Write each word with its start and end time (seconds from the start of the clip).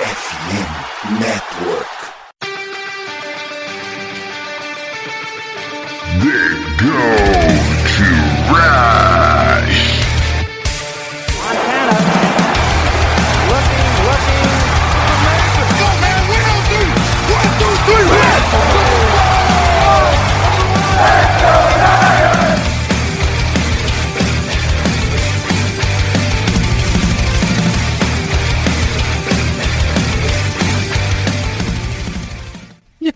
FM 0.00 1.18
Network. 1.18 2.17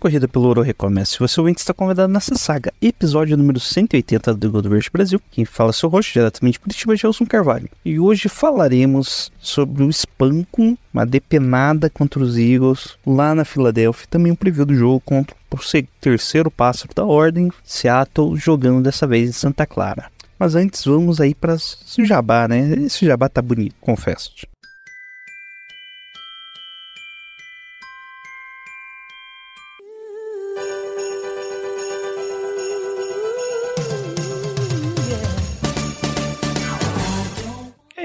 Corrida 0.02 0.26
pelo 0.26 0.46
ouro 0.46 0.62
recomeça. 0.62 1.16
Você 1.20 1.40
ouvinte 1.40 1.60
está 1.60 1.72
convidado 1.72 2.12
nessa 2.12 2.34
saga, 2.34 2.74
episódio 2.82 3.36
número 3.36 3.60
180 3.60 4.34
do 4.34 4.50
Gold 4.50 4.66
Rush 4.66 4.88
Brasil. 4.88 5.22
Quem 5.30 5.44
fala 5.44 5.70
é 5.70 5.72
seu 5.72 5.88
rosto 5.88 6.12
diretamente 6.12 6.54
de 6.54 6.58
Curitiba, 6.58 6.96
Gelson 6.96 7.24
Carvalho. 7.24 7.68
E 7.84 8.00
hoje 8.00 8.28
falaremos 8.28 9.30
sobre 9.38 9.84
o 9.84 9.92
Spankun, 9.92 10.76
uma 10.92 11.06
depenada 11.06 11.88
contra 11.88 12.20
os 12.20 12.36
Eagles 12.36 12.98
lá 13.06 13.32
na 13.32 13.44
Filadélfia. 13.44 14.08
Também 14.10 14.32
um 14.32 14.34
preview 14.34 14.66
do 14.66 14.74
jogo 14.74 15.00
contra 15.04 15.36
o 15.52 15.58
terceiro 16.00 16.50
pássaro 16.50 16.92
da 16.96 17.04
ordem, 17.04 17.52
Seattle, 17.62 18.36
jogando 18.36 18.82
dessa 18.82 19.06
vez 19.06 19.28
em 19.28 19.32
Santa 19.32 19.64
Clara. 19.66 20.10
Mas 20.36 20.56
antes 20.56 20.84
vamos 20.84 21.20
aí 21.20 21.32
para 21.32 21.54
esse 21.54 22.04
jabá, 22.04 22.48
né? 22.48 22.72
Esse 22.86 23.06
jabá 23.06 23.28
tá 23.28 23.40
bonito, 23.40 23.76
confesso. 23.80 24.32
E 24.42 24.51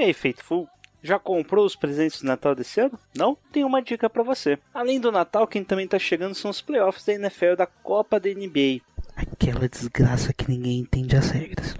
aí, 0.08 0.14
Faithful? 0.14 0.68
Já 1.02 1.18
comprou 1.18 1.64
os 1.64 1.76
presentes 1.76 2.20
de 2.20 2.26
Natal 2.26 2.54
desse 2.54 2.80
ano? 2.80 2.98
Não? 3.14 3.36
Tenho 3.52 3.66
uma 3.66 3.80
dica 3.80 4.10
pra 4.10 4.22
você. 4.22 4.58
Além 4.74 4.98
do 4.98 5.12
Natal, 5.12 5.46
quem 5.46 5.62
também 5.62 5.86
tá 5.86 5.98
chegando 5.98 6.34
são 6.34 6.50
os 6.50 6.60
playoffs 6.60 7.04
da 7.04 7.14
NFL 7.14 7.52
e 7.52 7.56
da 7.56 7.66
Copa 7.66 8.18
da 8.18 8.28
NBA. 8.28 8.80
Aquela 9.14 9.68
desgraça 9.68 10.32
que 10.32 10.50
ninguém 10.50 10.80
entende 10.80 11.16
as 11.16 11.30
regras. 11.30 11.76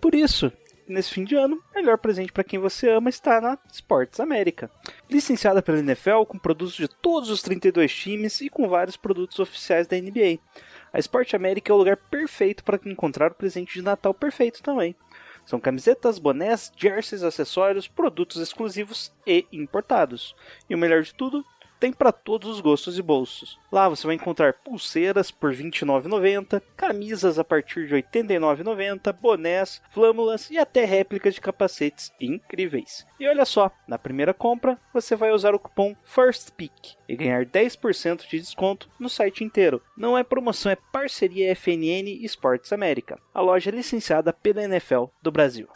Por 0.00 0.14
isso, 0.14 0.50
nesse 0.88 1.10
fim 1.10 1.24
de 1.24 1.34
ano, 1.34 1.56
o 1.56 1.74
melhor 1.74 1.98
presente 1.98 2.32
para 2.32 2.44
quem 2.44 2.58
você 2.58 2.88
ama 2.88 3.10
está 3.10 3.40
na 3.40 3.58
Sports 3.70 4.18
América. 4.18 4.70
Licenciada 5.10 5.60
pela 5.60 5.78
NFL 5.78 6.24
com 6.26 6.38
produtos 6.38 6.74
de 6.74 6.88
todos 6.88 7.28
os 7.28 7.42
32 7.42 7.92
times 7.94 8.40
e 8.40 8.48
com 8.48 8.68
vários 8.68 8.96
produtos 8.96 9.38
oficiais 9.38 9.86
da 9.86 9.96
NBA. 9.96 10.38
A 10.92 10.98
Sport 10.98 11.34
América 11.34 11.72
é 11.72 11.74
o 11.74 11.78
lugar 11.78 11.96
perfeito 11.96 12.64
para 12.64 12.80
encontrar 12.86 13.32
o 13.32 13.34
presente 13.34 13.74
de 13.74 13.82
Natal 13.82 14.14
perfeito 14.14 14.62
também. 14.62 14.94
São 15.44 15.60
camisetas, 15.60 16.18
bonés, 16.18 16.72
jerseys, 16.76 17.22
acessórios, 17.22 17.86
produtos 17.86 18.40
exclusivos 18.40 19.12
e 19.26 19.46
importados. 19.52 20.34
E 20.68 20.74
o 20.74 20.78
melhor 20.78 21.02
de 21.02 21.14
tudo, 21.14 21.44
tem 21.78 21.92
para 21.92 22.12
todos 22.12 22.48
os 22.48 22.60
gostos 22.60 22.98
e 22.98 23.02
bolsos. 23.02 23.58
Lá 23.70 23.88
você 23.88 24.06
vai 24.06 24.16
encontrar 24.16 24.54
pulseiras 24.54 25.30
por 25.30 25.52
R$ 25.52 25.64
29,90, 25.64 26.62
camisas 26.76 27.38
a 27.38 27.44
partir 27.44 27.86
de 27.86 27.94
R$ 27.94 28.02
89,90, 28.02 29.12
bonés, 29.12 29.82
flâmulas 29.90 30.50
e 30.50 30.58
até 30.58 30.84
réplicas 30.84 31.34
de 31.34 31.40
capacetes 31.40 32.12
incríveis. 32.20 33.06
E 33.18 33.28
olha 33.28 33.44
só, 33.44 33.70
na 33.86 33.98
primeira 33.98 34.34
compra 34.34 34.78
você 34.92 35.16
vai 35.16 35.32
usar 35.32 35.54
o 35.54 35.58
cupom 35.58 35.94
FIRSTPICK 36.04 36.96
e 37.08 37.16
ganhar 37.16 37.44
10% 37.44 38.28
de 38.28 38.38
desconto 38.38 38.88
no 38.98 39.08
site 39.08 39.44
inteiro. 39.44 39.82
Não 39.96 40.16
é 40.16 40.22
promoção, 40.24 40.72
é 40.72 40.76
parceria 40.76 41.54
FNN 41.54 42.24
Esportes 42.24 42.72
América, 42.72 43.18
a 43.32 43.40
loja 43.40 43.70
licenciada 43.70 44.32
pela 44.32 44.62
NFL 44.62 45.04
do 45.22 45.30
Brasil. 45.30 45.68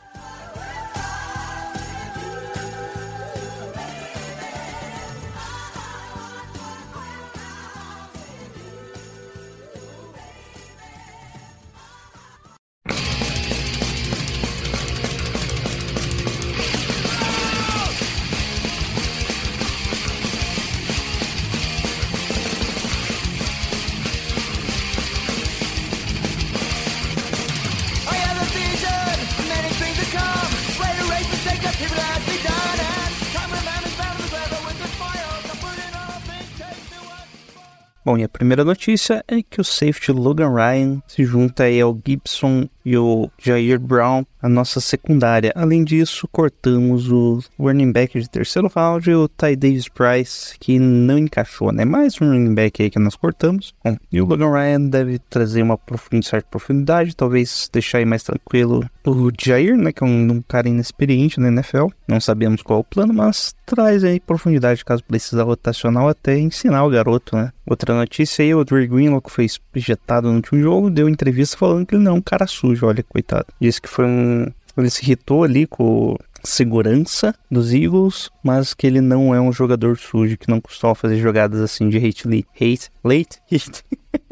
Bom, 38.08 38.16
e 38.16 38.24
a 38.24 38.28
primeira 38.28 38.64
notícia 38.64 39.22
é 39.28 39.42
que 39.42 39.60
o 39.60 39.64
safety 39.64 40.12
Logan 40.12 40.54
Ryan 40.54 41.02
se 41.06 41.24
junta 41.26 41.64
aí 41.64 41.78
ao 41.78 41.94
Gibson 42.06 42.66
e 42.82 42.96
o 42.96 43.30
Jair 43.36 43.78
Brown, 43.78 44.24
a 44.40 44.48
nossa 44.48 44.80
secundária. 44.80 45.52
Além 45.54 45.84
disso, 45.84 46.28
cortamos 46.30 47.10
o 47.10 47.42
running 47.58 47.92
back 47.92 48.18
de 48.18 48.28
terceiro 48.28 48.70
round 48.74 49.10
o 49.10 49.28
Ty 49.28 49.56
Davis 49.56 49.88
Price, 49.88 50.54
que 50.58 50.78
não 50.78 51.18
encaixou, 51.18 51.72
né? 51.72 51.84
Mais 51.84 52.20
um 52.20 52.26
running 52.30 52.54
back 52.54 52.82
aí 52.82 52.90
que 52.90 52.98
nós 52.98 53.16
cortamos. 53.16 53.74
Bom, 53.84 53.96
e 54.12 54.20
o 54.20 54.26
Logan 54.26 54.52
Ryan 54.52 54.82
deve 54.82 55.18
trazer 55.18 55.62
uma 55.62 55.76
profund- 55.76 56.24
certa 56.24 56.48
profundidade, 56.50 57.16
talvez 57.16 57.68
deixar 57.72 57.98
aí 57.98 58.04
mais 58.04 58.22
tranquilo 58.22 58.88
o 59.04 59.30
Jair, 59.40 59.76
né? 59.76 59.92
Que 59.92 60.04
é 60.04 60.06
um, 60.06 60.32
um 60.32 60.42
cara 60.42 60.68
inexperiente 60.68 61.40
na 61.40 61.48
NFL. 61.48 61.86
Não 62.06 62.20
sabemos 62.20 62.62
qual 62.62 62.78
é 62.78 62.80
o 62.80 62.84
plano, 62.84 63.12
mas 63.14 63.54
traz 63.66 64.04
aí 64.04 64.20
profundidade 64.20 64.84
caso 64.84 65.04
precisar 65.04 65.44
rotacional 65.44 66.08
até 66.08 66.38
ensinar 66.38 66.84
o 66.84 66.90
garoto, 66.90 67.36
né? 67.36 67.52
Outra 67.66 67.94
notícia 67.94 68.42
aí, 68.42 68.54
o 68.54 68.64
Dre 68.64 68.86
Greenlow, 68.86 69.20
que 69.20 69.30
foi 69.30 69.46
projetado 69.70 70.28
no 70.28 70.36
último 70.36 70.60
jogo, 70.60 70.90
deu 70.90 71.08
entrevista 71.08 71.56
falando 71.56 71.84
que 71.84 71.94
ele 71.94 72.02
não 72.02 72.12
é 72.12 72.14
um 72.14 72.20
cara 72.20 72.46
sujo, 72.46 72.86
olha, 72.86 73.02
coitado. 73.02 73.46
Disse 73.60 73.80
que 73.80 73.88
foi 73.88 74.06
um... 74.06 74.27
Ele 74.76 74.90
se 74.90 75.02
irritou 75.02 75.42
ali 75.42 75.66
com 75.66 76.16
segurança 76.44 77.34
dos 77.50 77.72
Eagles, 77.72 78.30
mas 78.42 78.74
que 78.74 78.86
ele 78.86 79.00
não 79.00 79.34
é 79.34 79.40
um 79.40 79.52
jogador 79.52 79.98
sujo, 79.98 80.38
que 80.38 80.48
não 80.48 80.60
costuma 80.60 80.94
fazer 80.94 81.18
jogadas 81.18 81.60
assim 81.60 81.88
de 81.88 81.98
hate 81.98 82.26
lead. 82.26 82.46
Hate? 82.54 82.90
Late? 83.04 83.40
Hit. 83.46 83.84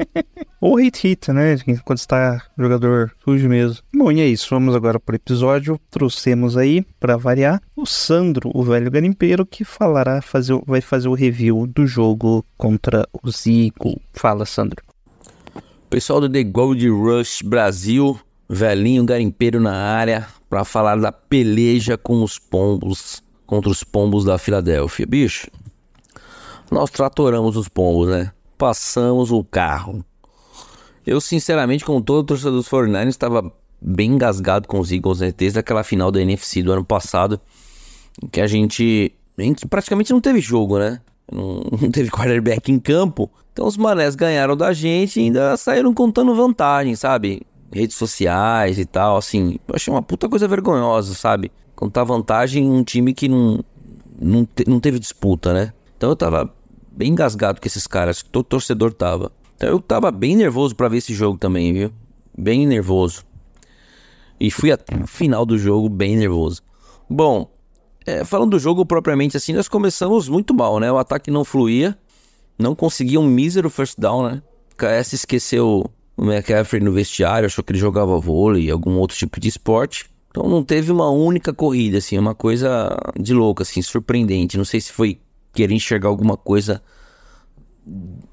Ou 0.61 0.77
hate 0.77 1.07
hit, 1.07 1.31
né? 1.31 1.57
Quando 1.83 1.99
está 1.99 2.41
jogador 2.57 3.13
sujo 3.23 3.47
mesmo. 3.47 3.83
Bom, 3.93 4.11
e 4.11 4.21
é 4.21 4.27
isso. 4.27 4.47
Vamos 4.49 4.75
agora 4.75 4.99
para 4.99 5.13
o 5.13 5.15
episódio. 5.17 5.79
Trouxemos 5.91 6.57
aí, 6.57 6.83
para 6.99 7.17
variar, 7.17 7.61
o 7.75 7.85
Sandro, 7.85 8.51
o 8.53 8.63
velho 8.63 8.89
garimpeiro, 8.89 9.45
que 9.45 9.63
falará, 9.63 10.21
fazer, 10.21 10.59
vai 10.65 10.81
fazer 10.81 11.07
o 11.07 11.13
review 11.13 11.67
do 11.67 11.85
jogo 11.85 12.43
contra 12.57 13.07
os 13.21 13.45
Eagles. 13.45 13.99
Fala, 14.13 14.45
Sandro. 14.45 14.83
Pessoal 15.89 16.19
do 16.19 16.29
The 16.29 16.43
Gold 16.43 16.89
Rush 16.89 17.41
Brasil, 17.43 18.19
velhinho 18.49 19.03
garimpeiro 19.05 19.59
na 19.59 19.73
área, 19.73 20.27
para 20.49 20.63
falar 20.63 20.97
da 20.97 21.11
peleja 21.11 21.97
com 21.97 22.23
os 22.23 22.39
pombos, 22.39 23.21
contra 23.45 23.69
os 23.69 23.83
pombos 23.83 24.23
da 24.23 24.37
Filadélfia. 24.37 25.05
Bicho, 25.05 25.47
nós 26.71 26.89
tratoramos 26.89 27.57
os 27.57 27.67
pombos, 27.67 28.09
né? 28.09 28.31
Passamos 28.57 29.31
o 29.31 29.43
carro. 29.43 30.03
Eu, 31.05 31.21
sinceramente, 31.21 31.85
como 31.85 32.01
todo 32.01 32.25
torcedor 32.25 32.53
dos 32.53 32.69
49ers, 32.69 33.07
estava 33.07 33.51
bem 33.81 34.11
engasgado 34.11 34.67
com 34.67 34.79
os 34.79 34.91
Eagles, 34.91 35.19
né? 35.19 35.33
Desde 35.35 35.59
aquela 35.59 35.83
final 35.83 36.11
da 36.11 36.21
NFC 36.21 36.61
do 36.61 36.71
ano 36.71 36.83
passado, 36.83 37.39
em 38.21 38.27
que 38.27 38.41
a 38.41 38.47
gente, 38.47 39.13
a 39.37 39.41
gente 39.41 39.65
praticamente 39.65 40.11
não 40.11 40.19
teve 40.19 40.41
jogo, 40.41 40.77
né? 40.79 40.99
Não, 41.31 41.63
não 41.81 41.91
teve 41.91 42.09
quarterback 42.09 42.71
em 42.71 42.79
campo. 42.79 43.29
Então 43.53 43.65
os 43.65 43.77
manés 43.77 44.15
ganharam 44.15 44.55
da 44.55 44.73
gente 44.73 45.19
e 45.19 45.23
ainda 45.23 45.55
saíram 45.57 45.93
contando 45.93 46.35
vantagem, 46.35 46.95
sabe? 46.95 47.46
Redes 47.71 47.95
sociais 47.97 48.79
e 48.79 48.85
tal, 48.85 49.17
assim. 49.17 49.57
Eu 49.67 49.75
achei 49.75 49.93
uma 49.93 50.01
puta 50.01 50.29
coisa 50.29 50.47
vergonhosa, 50.47 51.13
sabe? 51.13 51.51
Contar 51.75 52.03
vantagem 52.03 52.65
em 52.65 52.71
um 52.71 52.83
time 52.83 53.13
que 53.13 53.27
não, 53.27 53.63
não, 54.19 54.45
te- 54.45 54.67
não 54.67 54.79
teve 54.79 54.99
disputa, 54.99 55.53
né? 55.53 55.73
Então 55.97 56.09
eu 56.09 56.15
tava 56.15 56.53
bem 56.91 57.11
engasgado 57.11 57.59
com 57.61 57.67
esses 57.67 57.85
caras, 57.85 58.23
todo 58.23 58.45
torcedor 58.45 58.93
tava. 58.93 59.31
Então 59.55 59.69
eu 59.69 59.79
tava 59.79 60.09
bem 60.11 60.35
nervoso 60.35 60.75
pra 60.75 60.87
ver 60.87 60.97
esse 60.97 61.13
jogo 61.13 61.37
também, 61.37 61.73
viu? 61.73 61.91
Bem 62.37 62.65
nervoso. 62.65 63.25
E 64.39 64.49
fui 64.51 64.71
até 64.71 64.95
o 64.95 65.07
final 65.07 65.45
do 65.45 65.57
jogo 65.57 65.89
bem 65.89 66.15
nervoso. 66.15 66.61
Bom, 67.09 67.49
é, 68.05 68.23
falando 68.23 68.51
do 68.51 68.59
jogo 68.59 68.85
propriamente 68.85 69.35
assim, 69.35 69.53
nós 69.53 69.67
começamos 69.67 70.29
muito 70.29 70.53
mal, 70.53 70.79
né? 70.79 70.91
O 70.91 70.97
ataque 70.97 71.29
não 71.31 71.43
fluía, 71.43 71.97
não 72.57 72.73
conseguia 72.75 73.19
um 73.19 73.25
mísero 73.27 73.69
first 73.69 73.99
down, 73.99 74.23
né? 74.29 74.41
O 74.71 74.75
KS 74.75 75.13
esqueceu 75.13 75.85
o 76.17 76.25
McCaffrey 76.25 76.83
no 76.83 76.91
vestiário, 76.91 77.45
achou 77.45 77.63
que 77.63 77.71
ele 77.71 77.79
jogava 77.79 78.19
vôlei, 78.19 78.71
algum 78.71 78.97
outro 78.97 79.15
tipo 79.15 79.39
de 79.39 79.47
esporte. 79.47 80.09
Então 80.31 80.49
não 80.49 80.63
teve 80.63 80.91
uma 80.91 81.09
única 81.09 81.53
corrida, 81.53 81.99
assim, 81.99 82.17
uma 82.17 82.33
coisa 82.33 82.97
de 83.17 83.33
louco, 83.33 83.61
assim, 83.61 83.81
surpreendente. 83.83 84.57
Não 84.57 84.65
sei 84.65 84.81
se 84.81 84.91
foi 84.91 85.19
querer 85.53 85.75
enxergar 85.75 86.09
alguma 86.09 86.35
coisa 86.35 86.81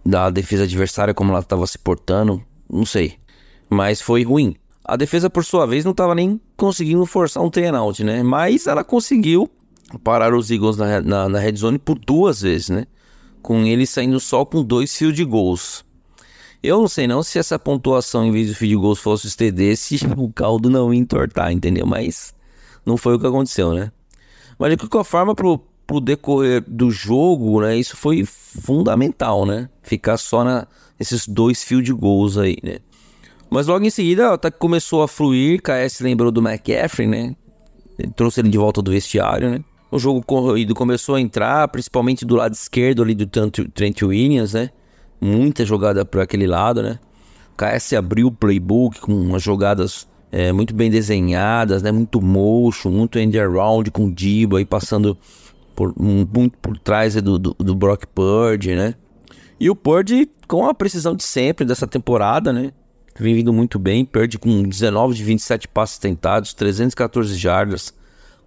da 0.05 0.31
defesa 0.31 0.65
adversária, 0.65 1.15
como 1.15 1.31
ela 1.31 1.41
estava 1.41 1.67
se 1.67 1.79
portando, 1.79 2.43
não 2.69 2.87
sei. 2.87 3.15
Mas 3.69 4.01
foi 4.01 4.23
ruim. 4.25 4.57
A 4.85 4.97
defesa, 4.97 5.31
por 5.31 5.45
sua 5.45 5.67
vez, 5.67 5.85
não 5.85 5.93
estava 5.93 6.15
nem 6.15 6.41
conseguindo 6.57 7.05
forçar 7.07 7.43
um 7.43 7.51
three 7.51 7.67
and 7.67 7.79
out, 7.79 8.03
né? 8.03 8.23
Mas 8.23 8.67
ela 8.67 8.83
conseguiu 8.83 9.49
parar 10.03 10.35
os 10.35 10.51
Eagles 10.51 10.77
na, 10.77 11.01
na, 11.01 11.29
na 11.29 11.39
red 11.39 11.57
zone 11.57 11.79
por 11.79 11.99
duas 11.99 12.43
vezes, 12.43 12.71
né? 12.71 12.87
Com 13.41 13.65
eles 13.65 13.91
saindo 13.91 14.19
só 14.21 14.45
com 14.45 14.63
dois 14.63 14.95
field 14.97 15.23
goals. 15.25 15.85
Eu 16.64 16.81
não 16.81 16.88
sei 16.88 17.06
não 17.06 17.22
se 17.22 17.38
essa 17.38 17.58
pontuação 17.58 18.25
em 18.25 18.32
vez 18.32 18.46
de 18.49 18.55
field 18.55 18.76
goals 18.76 18.99
fosse 18.99 19.26
os 19.26 19.34
se 19.34 19.99
o 20.16 20.32
caldo 20.32 20.70
não 20.70 20.94
ia 20.94 20.99
entortar, 20.99 21.52
entendeu? 21.52 21.87
Mas 21.87 22.34
não 22.87 22.96
foi 22.96 23.14
o 23.14 23.19
que 23.19 23.26
aconteceu, 23.26 23.75
né? 23.75 23.93
Mas 24.58 24.70
de 24.70 24.78
qualquer 24.78 25.05
forma, 25.05 25.34
pro, 25.34 25.58
pro 25.87 26.00
decorrer 26.00 26.64
do 26.66 26.90
jogo, 26.90 27.61
né? 27.61 27.76
Isso 27.76 27.99
foi 27.99 28.25
fundamental, 28.25 29.44
né? 29.44 29.69
Ficar 29.82 30.16
só 30.16 30.43
na, 30.43 30.66
nesses 30.99 31.28
dois 31.28 31.62
field 31.62 31.93
goals 31.93 32.38
aí, 32.38 32.56
né? 32.62 32.78
Mas 33.50 33.66
logo 33.66 33.84
em 33.84 33.90
seguida, 33.90 34.32
até 34.32 34.50
que 34.50 34.58
começou 34.58 35.02
a 35.02 35.08
fluir, 35.08 35.61
KS 35.61 36.00
lembrou 36.00 36.31
do 36.32 36.40
McCaffrey, 36.40 37.06
né? 37.06 37.37
Ele 37.99 38.12
trouxe 38.12 38.40
ele 38.40 38.49
de 38.49 38.56
volta 38.56 38.81
do 38.81 38.90
vestiário, 38.90 39.50
né? 39.50 39.62
O 39.90 39.99
jogo 39.99 40.25
corrido 40.25 40.75
começou 40.75 41.16
a 41.16 41.20
entrar, 41.20 41.69
principalmente 41.69 42.25
do 42.25 42.37
lado 42.37 42.55
esquerdo 42.55 43.02
ali 43.02 43.14
do 43.14 43.26
Trent 43.26 44.00
Williams, 44.00 44.55
né? 44.55 44.70
Muita 45.25 45.65
jogada 45.65 46.05
por 46.05 46.21
aquele 46.21 46.47
lado, 46.47 46.82
né? 46.82 46.99
KS 47.56 47.94
abriu 47.94 48.26
o 48.26 48.31
playbook 48.31 49.00
com 49.00 49.15
umas 49.15 49.43
jogadas 49.43 50.06
é, 50.31 50.53
muito 50.53 50.75
bem 50.75 50.91
desenhadas, 50.91 51.82
né? 51.82 51.91
Muito 51.91 52.21
motion, 52.21 52.91
muito 52.91 53.19
end 53.19 53.41
around 53.41 53.91
com 53.91 54.05
o 54.05 54.12
Dibo 54.12 54.56
aí 54.56 54.67
passando 54.67 55.17
por, 55.75 55.94
muito 55.97 56.59
por 56.59 56.76
trás 56.76 57.15
do, 57.15 57.38
do, 57.38 57.55
do 57.55 57.75
Brock 57.75 58.05
Purdy, 58.15 58.75
né? 58.75 58.94
E 59.59 59.71
o 59.71 59.75
Purdy 59.75 60.31
com 60.47 60.67
a 60.67 60.75
precisão 60.75 61.17
de 61.17 61.23
sempre 61.23 61.65
dessa 61.65 61.87
temporada, 61.87 62.53
né? 62.53 62.71
Vem 63.19 63.35
vindo 63.35 63.50
muito 63.50 63.79
bem. 63.79 64.05
Purdy 64.05 64.38
com 64.38 64.62
19 64.62 65.15
de 65.15 65.25
27 65.25 65.69
passes 65.69 65.97
tentados, 65.97 66.53
314 66.53 67.35
jardas, 67.38 67.94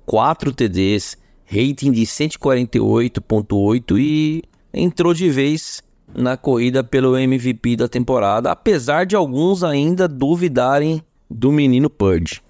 4 0.06 0.54
TDs, 0.54 1.18
rating 1.44 1.92
de 1.92 2.04
148.8 2.04 3.98
e 3.98 4.44
entrou 4.72 5.12
de 5.12 5.28
vez 5.28 5.82
na 6.16 6.38
corrida 6.38 6.84
pelo 6.84 7.18
MVP 7.18 7.76
da 7.76 7.88
temporada, 7.88 8.52
apesar 8.52 9.06
de 9.06 9.16
alguns 9.16 9.64
ainda 9.64 10.08
duvidarem 10.08 11.02
do 11.30 11.52
menino 11.52 11.90
Purdy. 11.90 12.42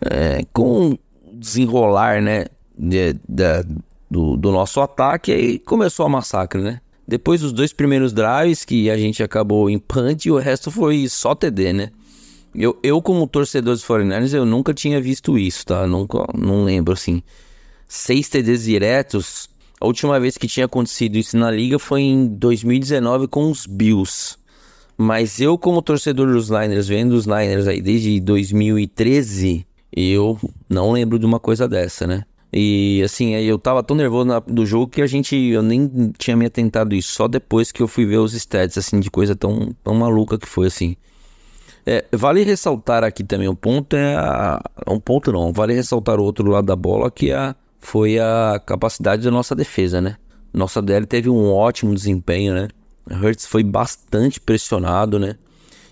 É, 0.00 0.44
com 0.52 0.98
desenrolar, 1.32 2.20
né, 2.20 2.46
de- 2.76 3.16
da- 3.28 3.64
do, 4.10 4.36
do 4.36 4.52
nosso 4.52 4.80
ataque, 4.80 5.32
aí 5.32 5.58
começou 5.58 6.04
a 6.06 6.08
massacre, 6.08 6.60
né? 6.60 6.80
Depois 7.08 7.40
dos 7.40 7.52
dois 7.52 7.72
primeiros 7.72 8.12
drives, 8.12 8.64
que 8.64 8.90
a 8.90 8.96
gente 8.98 9.22
acabou 9.22 9.70
em 9.70 9.78
punt, 9.78 10.26
e 10.26 10.30
o 10.30 10.36
resto 10.38 10.70
foi 10.70 11.08
só 11.08 11.34
TD, 11.34 11.72
né? 11.72 11.90
Eu, 12.54 12.76
eu 12.82 13.00
como 13.02 13.26
torcedor 13.26 13.74
dos 13.74 13.84
49ers, 13.84 14.32
eu 14.34 14.44
nunca 14.46 14.72
tinha 14.74 15.00
visto 15.00 15.38
isso, 15.38 15.66
tá? 15.66 15.86
Nunca, 15.86 16.26
não 16.34 16.64
lembro, 16.64 16.92
assim. 16.94 17.22
Seis 17.86 18.28
TDs 18.28 18.64
diretos. 18.64 19.48
A 19.80 19.86
última 19.86 20.18
vez 20.18 20.38
que 20.38 20.46
tinha 20.46 20.66
acontecido 20.66 21.16
isso 21.16 21.36
na 21.36 21.50
liga 21.50 21.78
foi 21.78 22.00
em 22.00 22.26
2019 22.26 23.28
com 23.28 23.50
os 23.50 23.66
Bills. 23.66 24.36
Mas 24.96 25.40
eu, 25.40 25.58
como 25.58 25.82
torcedor 25.82 26.32
dos 26.32 26.48
Niners, 26.48 26.88
vendo 26.88 27.12
os 27.12 27.26
Niners 27.26 27.66
aí 27.66 27.82
desde 27.82 28.18
2013, 28.20 29.66
eu 29.94 30.38
não 30.68 30.92
lembro 30.92 31.18
de 31.18 31.26
uma 31.26 31.38
coisa 31.38 31.68
dessa, 31.68 32.06
né? 32.06 32.24
E 32.50 33.02
assim, 33.04 33.34
eu 33.34 33.58
tava 33.58 33.82
tão 33.82 33.94
nervoso 33.94 34.24
na- 34.26 34.38
do 34.38 34.64
jogo 34.64 34.86
que 34.88 35.02
a 35.02 35.06
gente, 35.06 35.36
eu 35.36 35.62
nem 35.62 36.10
tinha 36.16 36.34
me 36.36 36.46
atentado 36.46 36.94
isso, 36.94 37.12
só 37.12 37.28
depois 37.28 37.70
que 37.70 37.82
eu 37.82 37.88
fui 37.88 38.06
ver 38.06 38.16
os 38.16 38.32
stats, 38.32 38.78
assim, 38.78 38.98
de 38.98 39.10
coisa 39.10 39.36
tão, 39.36 39.74
tão 39.84 39.94
maluca 39.94 40.38
que 40.38 40.46
foi, 40.46 40.68
assim. 40.68 40.96
É, 41.84 42.04
vale 42.12 42.42
ressaltar 42.42 43.04
aqui 43.04 43.22
também 43.22 43.48
um 43.48 43.54
ponto 43.54 43.94
é 43.94 44.16
a, 44.16 44.60
um 44.88 44.98
ponto 44.98 45.30
não, 45.30 45.52
vale 45.52 45.72
ressaltar 45.72 46.18
o 46.18 46.24
outro 46.24 46.50
lado 46.50 46.64
da 46.66 46.74
bola 46.74 47.10
que 47.12 47.30
é 47.30 47.36
a, 47.36 47.54
foi 47.78 48.18
a 48.18 48.60
capacidade 48.64 49.22
da 49.22 49.30
nossa 49.30 49.54
defesa, 49.54 50.00
né? 50.00 50.16
Nossa 50.52 50.80
DL 50.80 51.06
teve 51.06 51.28
um 51.28 51.52
ótimo 51.52 51.94
desempenho, 51.94 52.54
né? 52.54 52.68
Hurts 53.10 53.46
foi 53.46 53.62
bastante 53.62 54.40
pressionado, 54.40 55.18
né? 55.18 55.36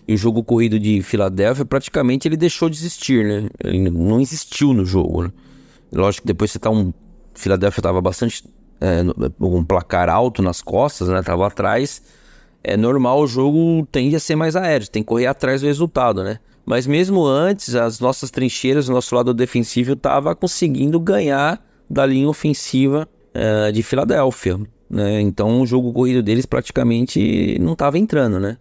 E 0.07 0.15
o 0.15 0.17
jogo 0.17 0.43
corrido 0.43 0.79
de 0.79 1.03
Filadélfia 1.03 1.65
praticamente 1.65 2.29
ele 2.29 2.37
deixou 2.37 2.69
de 2.69 2.77
existir, 2.77 3.25
né? 3.25 3.49
Ele 3.63 3.91
não 3.91 4.21
existiu 4.21 4.73
no 4.73 4.85
jogo, 4.85 5.25
né? 5.25 5.33
Lógico 5.93 6.23
que 6.23 6.29
depois 6.29 6.51
você 6.51 6.59
tá 6.59 6.71
um 6.71 6.93
Filadélfia 7.35 7.83
tava 7.83 8.01
bastante 8.01 8.45
é, 8.81 9.03
um 9.41 9.65
placar 9.65 10.09
alto 10.09 10.43
nas 10.43 10.61
costas, 10.61 11.09
né? 11.09 11.23
Tava 11.23 11.47
atrás 11.47 12.03
é 12.65 12.79
normal 12.79 13.21
o 13.21 13.27
jogo 13.27 13.87
tende 13.93 14.17
a 14.17 14.21
ser 14.21 14.35
mais 14.35 14.57
aéreo, 14.57 14.89
tem 14.89 15.03
que 15.03 15.09
correr 15.09 15.27
atrás 15.27 15.61
do 15.61 15.67
resultado, 15.67 16.25
né? 16.25 16.39
Mas 16.65 16.87
mesmo 16.87 17.27
antes, 17.27 17.75
as 17.75 18.01
nossas 18.01 18.31
trincheiras, 18.31 18.89
o 18.89 18.93
nosso 18.93 19.15
lado 19.15 19.35
defensivo 19.35 19.95
tava 19.95 20.35
conseguindo 20.35 20.99
ganhar 20.99 21.63
da 21.89 22.05
linha 22.07 22.29
ofensiva 22.29 23.09
eh, 23.33 23.73
de 23.73 23.83
Filadélfia, 23.83 24.59
né? 24.89 25.21
Então 25.21 25.61
o 25.61 25.67
jogo 25.67 25.93
corrido 25.93 26.23
deles 26.23 26.47
praticamente 26.47 27.59
não 27.61 27.75
tava 27.75 27.99
entrando, 27.99 28.39
né? 28.39 28.57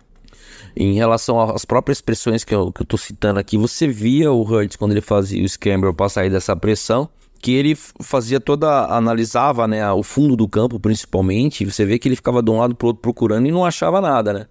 Em 0.75 0.95
relação 0.95 1.39
às 1.39 1.65
próprias 1.65 2.01
pressões 2.01 2.43
que 2.43 2.55
eu, 2.55 2.71
que 2.71 2.81
eu 2.81 2.97
citando 2.97 3.39
aqui, 3.39 3.57
você 3.57 3.87
via 3.87 4.31
o 4.31 4.41
Hurts 4.41 4.75
quando 4.75 4.91
ele 4.91 5.01
fazia 5.01 5.43
o 5.43 5.47
scramble 5.47 5.93
para 5.93 6.09
sair 6.09 6.31
dessa 6.31 6.55
pressão, 6.55 7.07
que 7.39 7.51
ele 7.53 7.75
fazia 7.75 8.39
toda, 8.39 8.85
analisava, 8.85 9.67
né, 9.67 9.87
o 9.91 10.01
fundo 10.01 10.35
do 10.35 10.47
campo 10.47 10.79
principalmente, 10.79 11.65
você 11.65 11.85
vê 11.85 11.99
que 11.99 12.07
ele 12.07 12.15
ficava 12.15 12.41
de 12.41 12.49
um 12.49 12.57
lado 12.57 12.73
pro 12.73 12.87
outro 12.87 13.01
procurando 13.01 13.47
e 13.47 13.51
não 13.51 13.63
achava 13.63 14.01
nada, 14.01 14.33
né? 14.33 14.45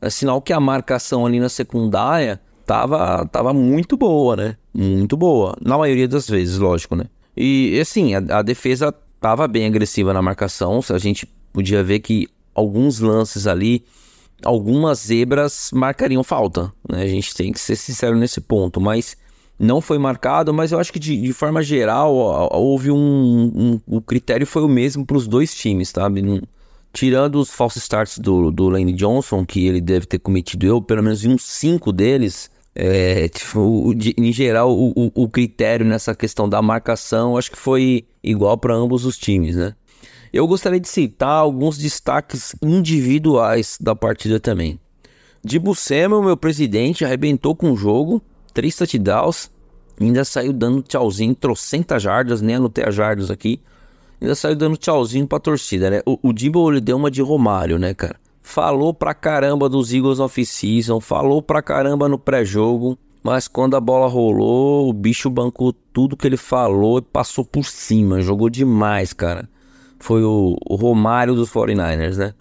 É 0.00 0.08
sinal 0.08 0.40
que 0.40 0.52
a 0.52 0.60
marcação 0.60 1.26
ali 1.26 1.38
na 1.38 1.48
secundária 1.48 2.40
tava, 2.64 3.26
tava 3.26 3.52
muito 3.52 3.96
boa, 3.96 4.36
né? 4.36 4.56
Muito 4.72 5.16
boa. 5.16 5.56
Na 5.60 5.76
maioria 5.76 6.08
das 6.08 6.28
vezes, 6.28 6.58
lógico, 6.58 6.96
né? 6.96 7.04
E 7.36 7.78
assim, 7.80 8.14
a, 8.14 8.38
a 8.38 8.42
defesa 8.42 8.94
tava 9.20 9.46
bem 9.46 9.66
agressiva 9.66 10.12
na 10.12 10.22
marcação. 10.22 10.80
A 10.90 10.98
gente 10.98 11.26
podia 11.52 11.82
ver 11.82 12.00
que 12.00 12.28
alguns 12.54 13.00
lances 13.00 13.46
ali, 13.46 13.84
algumas 14.42 15.00
zebras 15.00 15.70
marcariam 15.72 16.22
falta, 16.24 16.72
né? 16.88 17.02
A 17.02 17.06
gente 17.08 17.34
tem 17.34 17.52
que 17.52 17.60
ser 17.60 17.76
sincero 17.76 18.16
nesse 18.16 18.40
ponto, 18.40 18.80
mas 18.80 19.16
não 19.58 19.80
foi 19.80 19.98
marcado, 19.98 20.52
mas 20.52 20.72
eu 20.72 20.78
acho 20.78 20.92
que 20.92 20.98
de, 20.98 21.16
de 21.20 21.32
forma 21.32 21.62
geral 21.62 22.14
houve 22.52 22.90
um, 22.90 23.52
um- 23.54 23.80
O 23.86 24.00
critério 24.02 24.46
foi 24.46 24.62
o 24.62 24.68
mesmo 24.68 25.04
para 25.04 25.16
os 25.16 25.26
dois 25.26 25.54
times, 25.54 25.88
sabe? 25.90 26.42
Tirando 26.92 27.36
os 27.38 27.50
false 27.50 27.78
starts 27.78 28.18
do, 28.18 28.50
do 28.50 28.68
Lane 28.70 28.92
Johnson, 28.92 29.44
que 29.44 29.66
ele 29.66 29.80
deve 29.80 30.06
ter 30.06 30.18
cometido 30.18 30.66
eu, 30.66 30.80
pelo 30.80 31.02
menos 31.02 31.24
em 31.24 31.28
uns 31.30 31.42
cinco 31.44 31.92
deles. 31.92 32.50
É, 32.78 33.26
tipo, 33.28 33.58
o- 33.88 33.94
de- 33.94 34.14
em 34.18 34.30
geral, 34.30 34.70
o, 34.70 34.90
o- 34.94 35.10
o 35.14 35.28
critério 35.30 35.86
nessa 35.86 36.14
questão 36.14 36.46
da 36.46 36.60
marcação 36.60 37.38
acho 37.38 37.50
que 37.50 37.56
foi 37.56 38.04
igual 38.22 38.58
para 38.58 38.74
ambos 38.74 39.06
os 39.06 39.16
times, 39.16 39.56
né? 39.56 39.74
Eu 40.30 40.46
gostaria 40.46 40.78
de 40.78 40.86
citar 40.86 41.30
alguns 41.30 41.78
destaques 41.78 42.54
individuais 42.62 43.78
da 43.80 43.96
partida 43.96 44.38
também. 44.38 44.78
Dibu 45.42 45.74
Samuel, 45.74 46.22
meu 46.22 46.36
presidente, 46.36 47.02
arrebentou 47.02 47.56
com 47.56 47.72
o 47.72 47.76
jogo, 47.76 48.20
três 48.52 48.76
touchdowns, 48.76 49.50
ainda 49.98 50.22
saiu 50.22 50.52
dando 50.52 50.82
tchauzinho, 50.82 51.34
trocentas 51.34 52.02
jardas, 52.02 52.42
nem 52.42 52.56
anotei 52.56 52.84
as 52.84 52.94
jardas 52.94 53.30
aqui, 53.30 53.58
ainda 54.20 54.34
saiu 54.34 54.54
dando 54.54 54.76
tchauzinho 54.76 55.26
pra 55.26 55.38
torcida, 55.38 55.88
né? 55.88 56.02
O, 56.04 56.18
o 56.28 56.32
Dibu, 56.32 56.70
ele 56.70 56.82
deu 56.82 56.98
uma 56.98 57.10
de 57.10 57.22
Romário, 57.22 57.78
né, 57.78 57.94
cara? 57.94 58.16
Falou 58.48 58.94
pra 58.94 59.12
caramba 59.12 59.68
dos 59.68 59.92
Eagles 59.92 60.20
off-season, 60.20 61.00
falou 61.00 61.42
pra 61.42 61.60
caramba 61.60 62.08
no 62.08 62.16
pré-jogo, 62.16 62.96
mas 63.20 63.48
quando 63.48 63.76
a 63.76 63.80
bola 63.80 64.06
rolou, 64.06 64.88
o 64.88 64.92
bicho 64.92 65.28
bancou 65.28 65.72
tudo 65.72 66.16
que 66.16 66.28
ele 66.28 66.36
falou 66.36 66.98
e 66.98 67.02
passou 67.02 67.44
por 67.44 67.64
cima, 67.64 68.22
jogou 68.22 68.48
demais, 68.48 69.12
cara. 69.12 69.48
Foi 69.98 70.22
o, 70.22 70.56
o 70.64 70.76
Romário 70.76 71.34
dos 71.34 71.50
49ers, 71.50 72.16
né? 72.16 72.34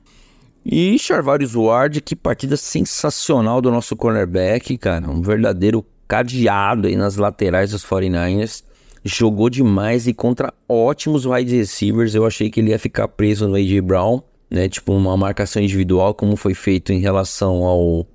E 0.64 0.98
Charvarius 1.00 1.56
Ward, 1.56 2.00
que 2.02 2.16
partida 2.16 2.56
sensacional 2.56 3.60
do 3.60 3.72
nosso 3.72 3.96
cornerback, 3.96 4.78
cara. 4.78 5.10
Um 5.10 5.24
verdadeiro 5.24 5.84
cadeado 6.08 6.88
aí 6.88 6.96
nas 6.96 7.18
laterais 7.18 7.72
dos 7.72 7.84
49ers. 7.84 8.64
Jogou 9.04 9.50
demais 9.50 10.06
e 10.06 10.14
contra 10.14 10.54
ótimos 10.70 11.26
wide 11.26 11.58
receivers. 11.58 12.14
Eu 12.14 12.28
achei 12.28 12.52
que 12.52 12.60
ele 12.60 12.70
ia 12.70 12.80
ficar 12.80 13.08
preso 13.08 13.48
no 13.48 13.56
A.J. 13.56 13.82
Brown, 13.82 14.22
né? 14.50 14.70
Tipo 14.70 14.94
uma 14.94 15.16
marcação 15.18 15.62
individual, 15.62 16.14
como 16.14 16.36
foi 16.36 16.54
feito 16.54 16.94
em 16.94 17.00
relação 17.00 17.64
ao, 17.64 18.08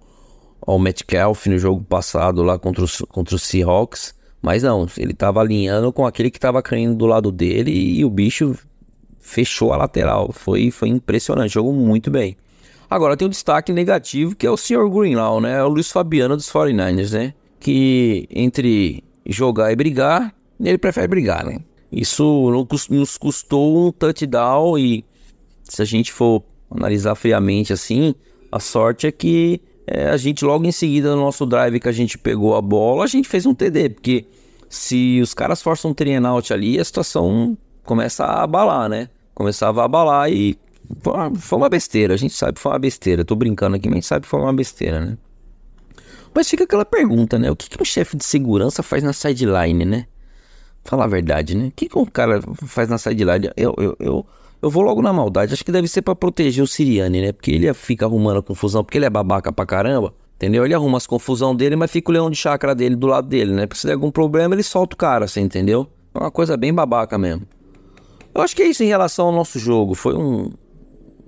ao 0.61 0.79
Metcalf 0.79 1.47
no 1.47 1.59
jogo 1.59 1.83
passado 1.85 2.43
lá 2.43 2.59
contra 2.59 2.85
os, 2.85 2.99
contra 3.09 3.35
os 3.35 3.43
Seahawks. 3.43 4.15
Mas 4.43 4.63
não, 4.63 4.87
ele 4.97 5.13
tava 5.13 5.41
alinhando 5.41 5.93
com 5.93 6.07
aquele 6.07 6.31
que 6.31 6.41
tava 6.41 6.63
caindo 6.63 6.95
do 6.95 7.07
lado 7.07 7.31
dele 7.31 7.71
e 7.71 8.05
o 8.05 8.11
bicho 8.11 8.57
fechou 9.19 9.73
a 9.73 9.77
lateral. 9.77 10.33
Foi, 10.33 10.71
foi 10.71 10.89
impressionante, 10.89 11.53
jogou 11.53 11.73
muito 11.73 12.11
bem. 12.11 12.37
Agora 12.89 13.17
tem 13.17 13.27
um 13.27 13.31
destaque 13.31 13.73
negativo 13.73 14.35
que 14.35 14.47
é 14.47 14.51
o 14.51 14.57
Sr. 14.57 14.89
Greenlaw, 14.89 15.41
né? 15.41 15.59
É 15.59 15.63
o 15.63 15.69
Luiz 15.69 15.91
Fabiano 15.91 16.37
dos 16.37 16.51
49ers, 16.51 17.13
né? 17.13 17.35
Que 17.61 18.27
entre 18.31 19.05
jogar 19.27 19.71
e 19.71 19.77
brigar, 19.77 20.35
ele 20.59 20.79
prefere 20.79 21.07
brigar, 21.07 21.45
né? 21.45 21.59
Isso 21.93 22.67
nos 22.89 23.19
custou 23.19 23.89
um 23.89 23.93
touchdown 23.93 24.79
e 24.79 25.05
se 25.71 25.81
a 25.81 25.85
gente 25.85 26.13
for 26.13 26.43
analisar 26.69 27.15
friamente 27.15 27.73
assim, 27.73 28.15
a 28.51 28.59
sorte 28.59 29.07
é 29.07 29.13
que 29.13 29.61
é, 29.87 30.09
a 30.09 30.17
gente 30.17 30.45
logo 30.45 30.67
em 30.67 30.73
seguida 30.73 31.15
no 31.15 31.23
nosso 31.23 31.47
drive 31.47 31.79
que 31.79 31.89
a 31.89 31.93
gente 31.93 32.19
pegou 32.19 32.57
a 32.57 32.61
bola, 32.61 33.05
a 33.05 33.07
gente 33.07 33.29
fez 33.29 33.47
um 33.47 33.55
TD, 33.55 33.91
porque 33.91 34.27
se 34.69 35.21
os 35.23 35.33
caras 35.33 35.63
forçam 35.63 35.93
um 35.93 35.95
three 35.95 36.15
and 36.15 36.29
out 36.29 36.53
ali, 36.53 36.79
a 36.79 36.85
situação 36.85 37.57
começa 37.85 38.25
a 38.25 38.43
abalar, 38.43 38.89
né? 38.89 39.09
Começava 39.33 39.83
a 39.83 39.85
abalar 39.85 40.31
e 40.31 40.59
foi 41.01 41.13
uma, 41.13 41.35
foi 41.37 41.59
uma 41.59 41.69
besteira, 41.69 42.15
a 42.15 42.17
gente 42.17 42.35
sabe 42.35 42.55
que 42.55 42.61
foi 42.61 42.73
uma 42.73 42.79
besteira. 42.79 43.25
Tô 43.25 43.37
brincando 43.37 43.77
aqui, 43.77 43.89
mas 43.89 43.95
a 43.95 43.99
gente 43.99 44.07
sabe 44.07 44.23
que 44.25 44.29
foi 44.29 44.41
uma 44.41 44.53
besteira, 44.53 45.01
né? 45.01 45.17
Mas 46.35 46.49
fica 46.49 46.65
aquela 46.65 46.85
pergunta, 46.85 47.39
né? 47.39 47.49
O 47.49 47.57
que, 47.57 47.71
que 47.71 47.81
um 47.81 47.85
chefe 47.85 48.17
de 48.17 48.25
segurança 48.25 48.83
faz 48.83 49.05
na 49.05 49.13
sideline, 49.13 49.85
né? 49.85 50.07
Falar 50.85 51.05
a 51.05 51.09
verdade, 51.09 51.57
né? 51.57 51.69
O 51.69 51.71
que, 51.71 51.89
que 51.89 51.99
um 51.99 52.07
cara 52.07 52.41
faz 52.67 52.89
na 52.89 52.99
sideline? 52.99 53.51
Eu, 53.57 53.75
eu, 53.79 53.97
eu, 54.01 54.27
eu 54.63 54.71
vou 54.71 54.83
logo 54.83 55.01
na 55.03 55.13
maldade. 55.13 55.53
Acho 55.55 55.65
que 55.65 55.73
deve 55.73 55.89
ser 55.89 56.03
pra 56.03 56.15
proteger 56.15 56.63
o 56.63 56.67
Siriane, 56.67 57.21
né? 57.21 57.33
Porque 57.33 57.51
ele 57.51 57.73
fica 57.75 58.05
arrumando 58.07 58.43
confusão, 58.43 58.83
porque 58.85 58.99
ele 58.99 59.07
é 59.07 59.11
babaca 59.11 59.53
pra 59.53 59.65
caramba. 59.67 60.13
Entendeu? 60.37 60.65
Ele 60.65 60.73
arruma 60.75 60.97
as 60.97 61.07
confusão 61.07 61.55
dele, 61.55 61.77
mas 61.77 61.91
fica 61.91 62.11
o 62.11 62.15
leão 62.15 62.31
de 62.31 62.37
chácara 62.37 62.75
dele 62.75 62.97
do 62.97 63.07
lado 63.07 63.29
dele, 63.29 63.53
né? 63.53 63.67
Porque 63.67 63.81
se 63.81 63.87
der 63.87 63.93
algum 63.93 64.11
problema, 64.11 64.55
ele 64.55 64.63
solta 64.63 64.95
o 64.95 64.97
cara, 64.97 65.29
você 65.29 65.39
entendeu? 65.41 65.87
É 66.15 66.19
uma 66.19 66.31
coisa 66.31 66.57
bem 66.57 66.73
babaca 66.73 67.19
mesmo. 67.19 67.43
Eu 68.35 68.41
acho 68.41 68.57
que 68.57 68.63
é 68.63 68.67
isso 68.69 68.83
em 68.83 68.87
relação 68.87 69.27
ao 69.27 69.33
nosso 69.33 69.59
jogo. 69.59 69.95
Foi 69.95 70.15
um, 70.17 70.51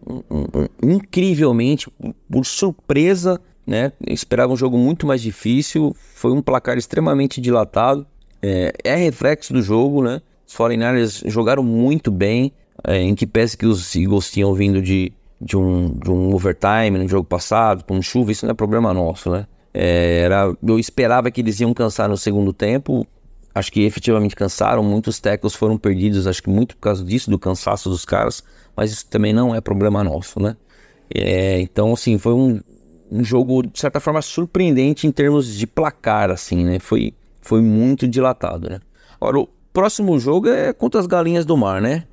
um- 0.08 0.22
um- 0.30 0.94
incrivelmente, 0.94 1.90
por 2.30 2.46
surpresa, 2.46 3.38
né? 3.66 3.92
Eu 4.06 4.14
esperava 4.14 4.52
um 4.52 4.56
jogo 4.56 4.78
muito 4.78 5.06
mais 5.06 5.20
difícil. 5.20 5.94
Foi 6.14 6.32
um 6.32 6.40
placar 6.40 6.78
extremamente 6.78 7.40
dilatado. 7.40 8.06
É, 8.40 8.72
é 8.82 8.94
reflexo 8.96 9.52
do 9.52 9.60
jogo, 9.62 10.02
né? 10.02 10.20
Os 10.46 10.54
49ers 10.54 11.22
jogaram 11.30 11.62
muito 11.62 12.10
bem. 12.10 12.52
É, 12.84 13.00
em 13.00 13.14
que 13.14 13.26
pese 13.26 13.56
que 13.56 13.66
os 13.66 13.94
Eagles 13.94 14.30
tinham 14.30 14.52
vindo 14.54 14.82
de, 14.82 15.12
de, 15.40 15.56
um, 15.56 15.90
de 15.92 16.10
um 16.10 16.34
overtime 16.34 16.98
no 16.98 17.08
jogo 17.08 17.24
passado, 17.24 17.84
com 17.84 18.00
chuva, 18.02 18.32
isso 18.32 18.46
não 18.46 18.52
é 18.52 18.54
problema 18.54 18.92
nosso, 18.92 19.30
né? 19.30 19.46
É, 19.74 20.20
era, 20.20 20.54
eu 20.62 20.78
esperava 20.78 21.30
que 21.30 21.40
eles 21.40 21.60
iam 21.60 21.72
cansar 21.72 22.08
no 22.08 22.16
segundo 22.16 22.52
tempo. 22.52 23.06
Acho 23.54 23.72
que 23.72 23.82
efetivamente 23.82 24.36
cansaram. 24.36 24.82
Muitos 24.82 25.18
tackles 25.18 25.54
foram 25.54 25.78
perdidos, 25.78 26.26
acho 26.26 26.42
que 26.42 26.50
muito 26.50 26.76
por 26.76 26.82
causa 26.82 27.04
disso, 27.04 27.30
do 27.30 27.38
cansaço 27.38 27.88
dos 27.88 28.04
caras. 28.04 28.42
Mas 28.76 28.92
isso 28.92 29.06
também 29.06 29.32
não 29.32 29.54
é 29.54 29.60
problema 29.60 30.02
nosso, 30.02 30.40
né? 30.40 30.56
É, 31.14 31.60
então, 31.60 31.92
assim, 31.92 32.18
foi 32.18 32.32
um, 32.32 32.60
um 33.10 33.22
jogo, 33.22 33.62
de 33.62 33.78
certa 33.78 34.00
forma, 34.00 34.22
surpreendente 34.22 35.06
em 35.06 35.12
termos 35.12 35.54
de 35.54 35.66
placar, 35.66 36.30
assim, 36.30 36.64
né? 36.64 36.78
Foi, 36.78 37.14
foi 37.40 37.60
muito 37.60 38.08
dilatado, 38.08 38.68
né? 38.70 38.80
Agora, 39.20 39.40
o 39.40 39.48
próximo 39.72 40.18
jogo 40.18 40.48
é 40.48 40.72
contra 40.72 41.00
as 41.00 41.06
galinhas 41.06 41.44
do 41.44 41.56
mar, 41.56 41.80
né? 41.80 42.04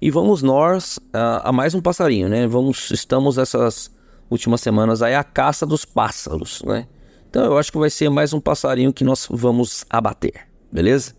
E 0.00 0.10
vamos 0.10 0.42
nós 0.42 0.98
a, 1.12 1.48
a 1.48 1.52
mais 1.52 1.74
um 1.74 1.80
passarinho, 1.80 2.28
né? 2.28 2.46
Vamos, 2.46 2.90
estamos 2.90 3.38
essas 3.38 3.90
últimas 4.30 4.60
semanas 4.60 5.02
aí 5.02 5.14
à 5.14 5.24
caça 5.24 5.64
dos 5.64 5.84
pássaros, 5.84 6.62
né? 6.64 6.86
Então 7.30 7.44
eu 7.44 7.58
acho 7.58 7.72
que 7.72 7.78
vai 7.78 7.90
ser 7.90 8.08
mais 8.10 8.32
um 8.32 8.40
passarinho 8.40 8.92
que 8.92 9.04
nós 9.04 9.26
vamos 9.30 9.84
abater, 9.90 10.46
beleza? 10.70 11.14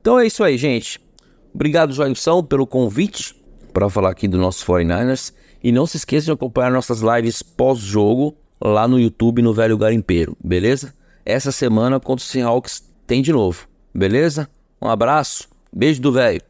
Então 0.00 0.18
é 0.18 0.26
isso 0.26 0.42
aí, 0.42 0.56
gente. 0.56 1.00
Obrigado, 1.54 1.92
Joilson, 1.92 2.42
pelo 2.42 2.66
convite 2.66 3.40
para 3.72 3.88
falar 3.88 4.10
aqui 4.10 4.26
do 4.26 4.38
nosso 4.38 4.64
49ers. 4.66 5.32
E 5.62 5.70
não 5.70 5.86
se 5.86 5.96
esqueça 5.96 6.26
de 6.26 6.32
acompanhar 6.32 6.72
nossas 6.72 7.00
lives 7.00 7.42
pós-jogo 7.42 8.36
lá 8.60 8.88
no 8.88 8.98
YouTube 8.98 9.42
no 9.42 9.54
Velho 9.54 9.78
Garimpeiro, 9.78 10.36
beleza? 10.42 10.92
Essa 11.24 11.52
semana 11.52 12.00
contra 12.00 12.24
o 12.24 12.26
Seahawks 12.26 12.82
tem 13.06 13.22
de 13.22 13.32
novo, 13.32 13.68
beleza? 13.94 14.48
Um 14.80 14.88
abraço, 14.88 15.48
beijo 15.72 16.02
do 16.02 16.10
velho. 16.10 16.42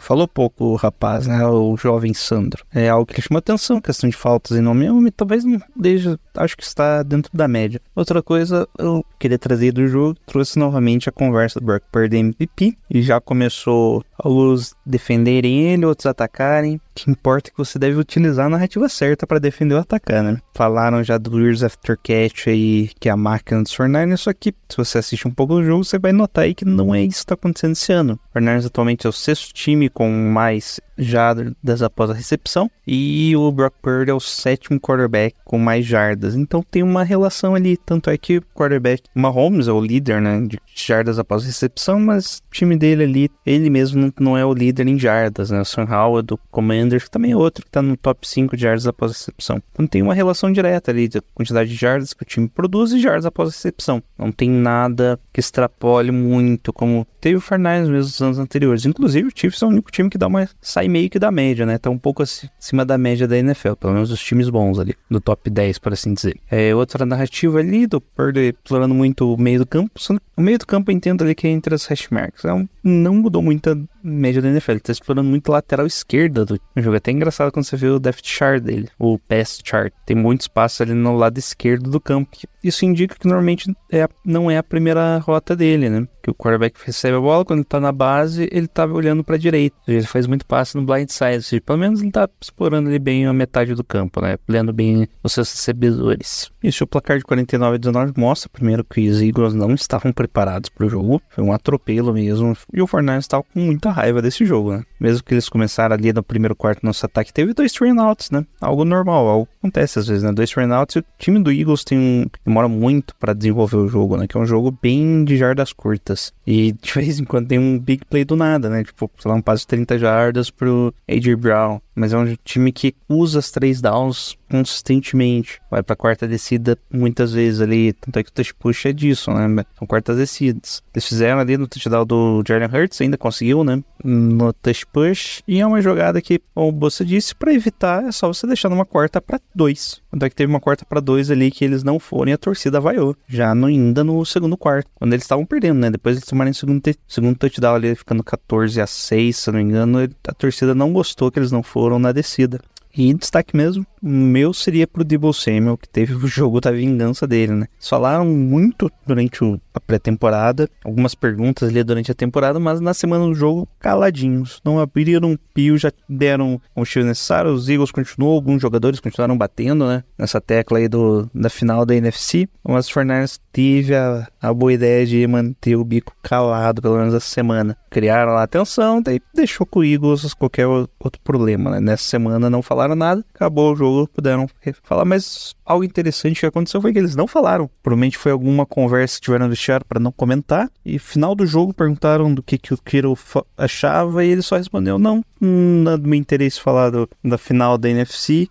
Falou 0.00 0.26
pouco 0.26 0.64
o 0.64 0.76
rapaz, 0.76 1.26
né? 1.26 1.46
O 1.46 1.76
jovem 1.76 2.14
Sandro. 2.14 2.64
É 2.74 2.88
algo 2.88 3.06
que 3.06 3.20
chama 3.20 3.38
atenção, 3.38 3.80
questão 3.80 4.08
de 4.08 4.16
faltas 4.16 4.56
em 4.56 4.60
nome. 4.60 4.86
Eu, 4.86 5.12
talvez 5.12 5.44
não 5.44 5.60
deixe, 5.76 6.16
acho 6.36 6.56
que 6.56 6.62
está 6.62 7.02
dentro 7.02 7.30
da 7.32 7.46
média. 7.46 7.80
Outra 7.94 8.22
coisa, 8.22 8.68
eu 8.78 9.04
queria 9.18 9.38
trazer 9.38 9.72
do 9.72 9.86
jogo, 9.86 10.16
trouxe 10.26 10.58
novamente 10.58 11.08
a 11.08 11.12
conversa 11.12 11.60
do 11.60 11.66
Brock 11.66 11.82
Purdy 11.90 12.16
MVP. 12.16 12.76
E 12.90 13.02
já 13.02 13.20
começou 13.20 14.04
alguns 14.18 14.74
defenderem 14.84 15.72
ele, 15.72 15.86
outros 15.86 16.06
atacarem. 16.06 16.80
Que 16.94 17.10
importa 17.10 17.48
é 17.48 17.50
que 17.50 17.58
você 17.58 17.78
deve 17.78 17.98
utilizar 17.98 18.46
a 18.46 18.50
narrativa 18.50 18.88
certa 18.88 19.26
para 19.26 19.38
defender 19.38 19.74
o 19.74 19.78
atacar, 19.78 20.22
né? 20.22 20.38
Falaram 20.54 21.02
já 21.02 21.16
do 21.16 21.40
Years 21.40 21.62
After 21.62 21.96
Catch 21.96 22.48
aí, 22.48 22.90
que 23.00 23.08
é 23.08 23.12
a 23.12 23.16
máquina 23.16 23.62
dos 23.62 23.72
49ers, 23.72 24.18
só 24.18 24.32
que 24.32 24.54
se 24.68 24.76
você 24.76 24.98
assiste 24.98 25.26
um 25.26 25.30
pouco 25.30 25.54
do 25.54 25.64
jogo, 25.64 25.84
você 25.84 25.98
vai 25.98 26.12
notar 26.12 26.44
aí 26.44 26.54
que 26.54 26.64
não 26.64 26.94
é 26.94 27.02
isso 27.02 27.18
que 27.18 27.24
está 27.24 27.34
acontecendo 27.34 27.72
esse 27.72 27.92
ano. 27.92 28.18
O 28.34 28.38
49ers 28.38 28.66
atualmente 28.66 29.06
é 29.06 29.10
o 29.10 29.12
sexto 29.12 29.52
time 29.54 29.88
com 29.88 30.10
mais 30.10 30.80
jardas 30.98 31.82
após 31.82 32.10
a 32.10 32.14
recepção, 32.14 32.70
e 32.86 33.34
o 33.36 33.50
Brock 33.50 33.74
Purdy 33.82 34.10
é 34.10 34.14
o 34.14 34.20
sétimo 34.20 34.80
quarterback 34.80 35.36
com 35.44 35.58
mais 35.58 35.84
jardas. 35.86 36.34
Então 36.34 36.62
tem 36.62 36.82
uma 36.82 37.02
relação 37.04 37.54
ali, 37.54 37.76
tanto 37.76 38.10
é 38.10 38.18
que 38.18 38.38
o 38.38 38.42
quarterback 38.54 39.02
Mahomes 39.14 39.68
é 39.68 39.72
o 39.72 39.80
líder, 39.80 40.20
né, 40.20 40.40
de 40.46 40.58
jardas 40.74 41.18
após 41.18 41.42
a 41.42 41.46
recepção, 41.46 42.00
mas 42.00 42.38
o 42.38 42.54
time 42.54 42.76
dele 42.76 43.04
ali, 43.04 43.30
ele 43.44 43.70
mesmo 43.70 44.12
não- 44.18 44.36
é 44.36 44.44
o 44.44 44.54
líder 44.54 44.86
em 44.88 44.98
jardas, 44.98 45.50
né? 45.50 45.60
O 45.60 45.64
Sam 45.64 45.84
Howell 45.84 46.22
do 46.22 46.38
Commanders 46.50 47.08
também 47.08 47.32
é 47.32 47.36
outro 47.36 47.64
que 47.64 47.70
tá 47.70 47.82
no 47.82 47.96
top 47.96 48.26
5 48.26 48.56
de 48.56 48.62
jardas 48.62 48.86
após 48.86 49.12
a 49.12 49.14
recepção. 49.14 49.62
Então 49.72 49.86
tem 49.86 50.00
uma 50.00 50.14
relação 50.14 50.50
direta 50.50 50.90
ali 50.90 51.08
da 51.08 51.20
quantidade 51.34 51.68
de 51.68 51.76
jardas 51.76 52.14
que 52.14 52.22
o 52.22 52.26
time 52.26 52.48
produz 52.48 52.92
e 52.92 53.00
jardas 53.00 53.26
após 53.26 53.50
a 53.50 53.52
recepção. 53.52 54.02
Não 54.18 54.32
tem 54.32 54.48
nada 54.48 55.20
que 55.32 55.40
extrapole 55.40 56.10
muito 56.10 56.72
como 56.72 57.06
teve 57.20 57.36
o 57.36 57.40
Fernandes 57.40 57.88
mesmo 57.90 58.04
nos 58.04 58.22
anos 58.22 58.38
anteriores. 58.38 58.86
Inclusive 58.86 59.28
o 59.28 59.32
Chiefs 59.34 59.62
é 59.62 59.66
o 59.66 59.68
único 59.68 59.90
time 59.90 60.08
que 60.08 60.18
dá 60.18 60.26
uma 60.26 60.48
sai 60.82 60.88
meio 60.88 61.08
que 61.08 61.18
da 61.18 61.30
média, 61.30 61.64
né? 61.64 61.78
Tá 61.78 61.90
um 61.90 61.98
pouco 61.98 62.22
aci- 62.22 62.50
acima 62.58 62.84
da 62.84 62.98
média 62.98 63.26
da 63.28 63.36
NFL, 63.38 63.74
pelo 63.74 63.92
menos 63.94 64.10
os 64.10 64.22
times 64.22 64.48
bons 64.50 64.78
ali, 64.78 64.94
do 65.10 65.20
top 65.20 65.48
10, 65.48 65.78
por 65.78 65.92
assim 65.92 66.12
dizer. 66.14 66.36
É 66.50 66.74
outra 66.74 67.06
narrativa 67.06 67.58
ali 67.58 67.86
do 67.86 68.00
Purdy 68.00 68.54
explorando 68.54 68.94
muito 68.94 69.32
o 69.34 69.40
meio 69.40 69.60
do 69.60 69.66
campo. 69.66 69.92
O 70.36 70.40
meio 70.40 70.58
do 70.58 70.66
campo 70.66 70.90
eu 70.90 70.96
entendo 70.96 71.22
ali 71.22 71.34
que 71.34 71.46
é 71.46 71.50
entre 71.50 71.74
as 71.74 71.86
hash 71.86 72.08
marks. 72.10 72.44
É 72.44 72.52
um- 72.52 72.68
não 72.82 73.14
mudou 73.14 73.40
muito 73.42 73.70
a 73.70 73.76
média 74.02 74.42
da 74.42 74.48
NFL. 74.48 74.72
Ele 74.72 74.80
tá 74.80 74.92
explorando 74.92 75.28
muito 75.28 75.50
a 75.50 75.56
lateral 75.56 75.86
esquerda 75.86 76.44
do 76.44 76.58
jogo. 76.76 76.94
É 76.94 76.98
até 76.98 77.12
engraçado 77.12 77.52
quando 77.52 77.64
você 77.64 77.76
vê 77.76 77.88
o 77.88 77.98
depth 78.00 78.24
chart 78.24 78.62
dele, 78.62 78.88
o 78.98 79.18
pass 79.18 79.60
chart. 79.64 79.92
Tem 80.04 80.16
muito 80.16 80.42
espaço 80.42 80.82
ali 80.82 80.92
no 80.94 81.16
lado 81.16 81.38
esquerdo 81.38 81.90
do 81.90 82.00
campo. 82.00 82.30
Isso 82.62 82.84
indica 82.84 83.16
que 83.18 83.26
normalmente 83.26 83.72
é 83.90 84.08
não 84.24 84.50
é 84.50 84.56
a 84.58 84.62
primeira 84.62 85.18
rota 85.18 85.54
dele, 85.54 85.88
né? 85.88 86.06
Que 86.22 86.30
o 86.30 86.34
quarterback 86.34 86.78
recebe 86.84 87.16
a 87.16 87.20
bola, 87.20 87.44
quando 87.44 87.60
ele 87.60 87.68
tá 87.68 87.80
na 87.80 87.92
base, 87.92 88.48
ele 88.52 88.68
tá 88.68 88.86
olhando 88.86 89.24
pra 89.24 89.36
direita. 89.36 89.76
Ou 89.80 89.86
seja, 89.86 89.98
Ele 89.98 90.06
faz 90.06 90.26
muito 90.26 90.46
passe 90.46 90.76
no 90.76 90.84
blind 90.84 91.08
side. 91.08 91.36
Ou 91.36 91.42
seja, 91.42 91.62
pelo 91.62 91.78
menos 91.78 92.00
ele 92.00 92.10
tá 92.10 92.28
explorando 92.40 92.88
ali 92.88 92.98
bem 92.98 93.26
a 93.26 93.32
metade 93.32 93.74
do 93.74 93.84
campo, 93.84 94.20
né? 94.20 94.38
Lendo 94.48 94.72
bem 94.72 95.08
os 95.22 95.32
seus 95.32 95.52
recebedores. 95.52 96.50
Isso, 96.62 96.84
o 96.84 96.86
placar 96.86 97.18
de 97.18 97.24
49 97.24 97.74
a 97.74 97.78
19 97.78 98.12
mostra, 98.16 98.48
primeiro, 98.48 98.84
que 98.84 99.08
os 99.08 99.20
Eagles 99.20 99.54
não 99.54 99.74
estavam 99.74 100.12
preparados 100.12 100.70
pro 100.70 100.88
jogo. 100.88 101.20
Foi 101.30 101.42
um 101.42 101.52
atropelo 101.52 102.12
mesmo. 102.12 102.56
E 102.72 102.80
o 102.80 102.86
Fortnite 102.86 103.18
estava 103.18 103.42
com 103.42 103.60
muita 103.60 103.90
raiva 103.90 104.22
desse 104.22 104.44
jogo, 104.44 104.72
né? 104.72 104.84
Mesmo 105.00 105.24
que 105.24 105.34
eles 105.34 105.48
começaram 105.48 105.94
ali 105.94 106.12
no 106.12 106.22
primeiro 106.22 106.54
quarto, 106.54 106.84
nosso 106.84 107.04
ataque 107.04 107.32
teve 107.32 107.52
dois 107.52 107.72
outs, 107.98 108.30
né? 108.30 108.46
Algo 108.60 108.84
normal, 108.84 109.26
algo 109.26 109.48
acontece 109.58 109.98
às 109.98 110.06
vezes, 110.06 110.22
né? 110.22 110.32
Dois 110.32 110.52
outs 110.56 110.96
e 110.96 110.98
o 111.00 111.04
time 111.18 111.42
do 111.42 111.50
Eagles 111.50 111.84
tem 111.84 111.98
um, 111.98 112.26
demora 112.44 112.68
muito 112.68 113.14
para 113.16 113.32
desenvolver 113.32 113.76
o 113.76 113.88
jogo, 113.88 114.16
né? 114.16 114.26
Que 114.26 114.36
é 114.36 114.40
um 114.40 114.46
jogo 114.46 114.76
bem 114.82 115.24
de 115.24 115.36
jardas 115.36 115.72
curtas. 115.72 116.11
E 116.46 116.72
de 116.72 116.92
vez 116.94 117.18
em 117.18 117.24
quando 117.24 117.48
tem 117.48 117.58
um 117.58 117.78
big 117.78 118.04
play 118.04 118.24
do 118.24 118.36
nada, 118.36 118.68
né? 118.68 118.84
Tipo, 118.84 119.10
sei 119.18 119.30
lá, 119.30 119.36
um 119.36 119.42
passe 119.42 119.62
de 119.62 119.68
30 119.68 119.98
jardas 119.98 120.50
pro 120.50 120.94
A.J. 121.08 121.36
Brown. 121.36 121.80
Mas 121.94 122.12
é 122.12 122.18
um 122.18 122.36
time 122.44 122.72
que 122.72 122.94
usa 123.08 123.38
as 123.38 123.50
três 123.50 123.80
downs 123.80 124.36
consistentemente. 124.50 125.60
Vai 125.70 125.82
pra 125.82 125.96
quarta 125.96 126.28
descida 126.28 126.78
muitas 126.92 127.32
vezes 127.32 127.60
ali. 127.60 127.92
Tanto 127.94 128.18
é 128.18 128.22
que 128.22 128.30
o 128.30 128.32
touch 128.32 128.54
push 128.54 128.86
é 128.86 128.92
disso, 128.92 129.30
né? 129.30 129.64
São 129.78 129.86
quartas 129.86 130.16
descidas. 130.16 130.82
Eles 130.94 131.06
fizeram 131.06 131.40
ali 131.40 131.56
no 131.56 131.66
touchdown 131.66 132.04
do 132.04 132.42
Jalen 132.46 132.68
Hurts, 132.68 133.00
ainda 133.00 133.16
conseguiu, 133.16 133.64
né? 133.64 133.82
No 134.04 134.52
touch 134.52 134.86
push. 134.86 135.42
E 135.48 135.60
é 135.60 135.66
uma 135.66 135.80
jogada 135.80 136.20
que, 136.20 136.40
como 136.54 136.70
Bolsa 136.70 137.04
disse, 137.04 137.34
pra 137.34 137.54
evitar 137.54 138.04
é 138.04 138.12
só 138.12 138.28
você 138.28 138.46
deixar 138.46 138.68
numa 138.68 138.84
quarta 138.84 139.20
pra 139.20 139.40
dois. 139.54 140.02
Tanto 140.10 140.26
é 140.26 140.28
que 140.28 140.36
teve 140.36 140.52
uma 140.52 140.60
quarta 140.60 140.84
pra 140.84 141.00
dois 141.00 141.30
ali 141.30 141.50
que 141.50 141.64
eles 141.64 141.82
não 141.82 141.98
foram 141.98 142.30
e 142.30 142.34
a 142.34 142.38
torcida 142.38 142.80
vaiou. 142.80 143.16
Já 143.26 143.54
no, 143.54 143.68
ainda 143.68 144.04
no 144.04 144.24
segundo 144.26 144.56
quarto. 144.56 144.90
Quando 144.94 145.14
eles 145.14 145.24
estavam 145.24 145.46
perdendo, 145.46 145.78
né? 145.78 145.90
Depois 145.90 146.16
eles 146.16 146.28
tomaram 146.28 146.50
o 146.50 146.54
segundo, 146.54 146.82
segundo 147.08 147.36
touchdown 147.36 147.74
ali, 147.74 147.94
ficando 147.94 148.22
14 148.22 148.80
a 148.80 148.86
6, 148.86 149.36
se 149.36 149.50
não 149.50 149.58
me 149.58 149.64
engano. 149.64 149.98
A 150.28 150.34
torcida 150.34 150.74
não 150.74 150.92
gostou 150.92 151.30
que 151.30 151.38
eles 151.38 151.50
não 151.50 151.62
foram 151.62 151.81
na 151.98 152.12
descida. 152.12 152.60
E 152.94 153.14
destaque 153.14 153.56
mesmo, 153.56 153.86
O 154.04 154.08
meu 154.08 154.52
seria 154.52 154.84
pro 154.86 155.04
Debo 155.04 155.32
Samuel, 155.32 155.78
que 155.78 155.88
teve 155.88 156.12
o 156.12 156.26
jogo 156.26 156.60
da 156.60 156.72
vingança 156.72 157.24
dele, 157.24 157.52
né? 157.52 157.66
Falaram 157.80 158.26
muito 158.26 158.90
durante 159.06 159.44
o- 159.44 159.60
a 159.72 159.78
pré-temporada, 159.78 160.68
algumas 160.84 161.14
perguntas 161.14 161.68
ali 161.68 161.84
durante 161.84 162.10
a 162.10 162.14
temporada, 162.14 162.58
mas 162.58 162.80
na 162.80 162.92
semana 162.92 163.24
do 163.24 163.32
jogo, 163.34 163.68
caladinhos. 163.78 164.60
Não 164.64 164.80
abriram 164.80 165.30
um 165.30 165.36
pio, 165.54 165.78
já 165.78 165.92
deram 166.08 166.60
o 166.74 166.82
estilo 166.82 167.06
necessário. 167.06 167.52
Os 167.52 167.68
Eagles 167.68 167.92
continuou, 167.92 168.34
alguns 168.34 168.60
jogadores 168.60 168.98
continuaram 168.98 169.38
batendo, 169.38 169.86
né? 169.86 170.02
Nessa 170.18 170.40
tecla 170.40 170.78
aí 170.78 170.88
do, 170.88 171.30
da 171.32 171.48
final 171.48 171.86
da 171.86 171.94
NFC. 171.94 172.48
Mas 172.66 172.88
o 172.88 172.92
Fernandes 172.92 173.38
teve 173.52 173.94
a, 173.94 174.26
a 174.40 174.52
boa 174.54 174.72
ideia 174.72 175.04
de 175.06 175.26
manter 175.26 175.76
o 175.76 175.84
bico 175.84 176.12
calado, 176.22 176.80
pelo 176.80 176.96
menos 176.96 177.14
essa 177.14 177.26
semana. 177.28 177.76
Criaram 177.90 178.32
lá 178.32 178.42
atenção, 178.42 179.02
daí 179.02 179.20
deixou 179.34 179.66
com 179.66 179.80
o 179.80 179.84
Eagles 179.84 180.32
qualquer 180.34 180.66
outro 180.66 181.20
problema, 181.22 181.70
né? 181.72 181.80
Nessa 181.80 182.04
semana 182.04 182.48
não 182.48 182.62
falaram 182.62 182.94
nada, 182.94 183.24
acabou 183.34 183.72
o 183.72 183.76
jogo, 183.76 184.08
puderam 184.08 184.46
falar, 184.82 185.04
mas 185.04 185.54
algo 185.66 185.84
interessante 185.84 186.40
que 186.40 186.46
aconteceu 186.46 186.80
foi 186.80 186.92
que 186.92 186.98
eles 186.98 187.14
não 187.14 187.26
falaram. 187.26 187.68
Provavelmente 187.82 188.16
foi 188.16 188.32
alguma 188.32 188.64
conversa 188.64 189.16
que 189.16 189.24
tiveram 189.26 189.44
no 189.46 189.50
vestiário 189.50 189.84
para 189.86 190.00
não 190.00 190.10
comentar. 190.10 190.70
E 190.84 190.98
final 190.98 191.34
do 191.34 191.46
jogo 191.46 191.74
perguntaram 191.74 192.32
do 192.32 192.42
que, 192.42 192.56
que 192.56 192.72
o 192.72 192.78
Kiro 192.78 193.16
achava 193.56 194.24
e 194.24 194.28
ele 194.28 194.42
só 194.42 194.56
respondeu: 194.56 194.98
não, 194.98 195.22
hum, 195.40 195.82
nada 195.82 195.98
do 195.98 196.08
meu 196.08 196.18
interesse 196.18 196.60
falar 196.60 196.90
do- 196.90 197.08
da 197.24 197.36
final 197.38 197.76
da 197.76 197.88
NFC. 197.90 198.48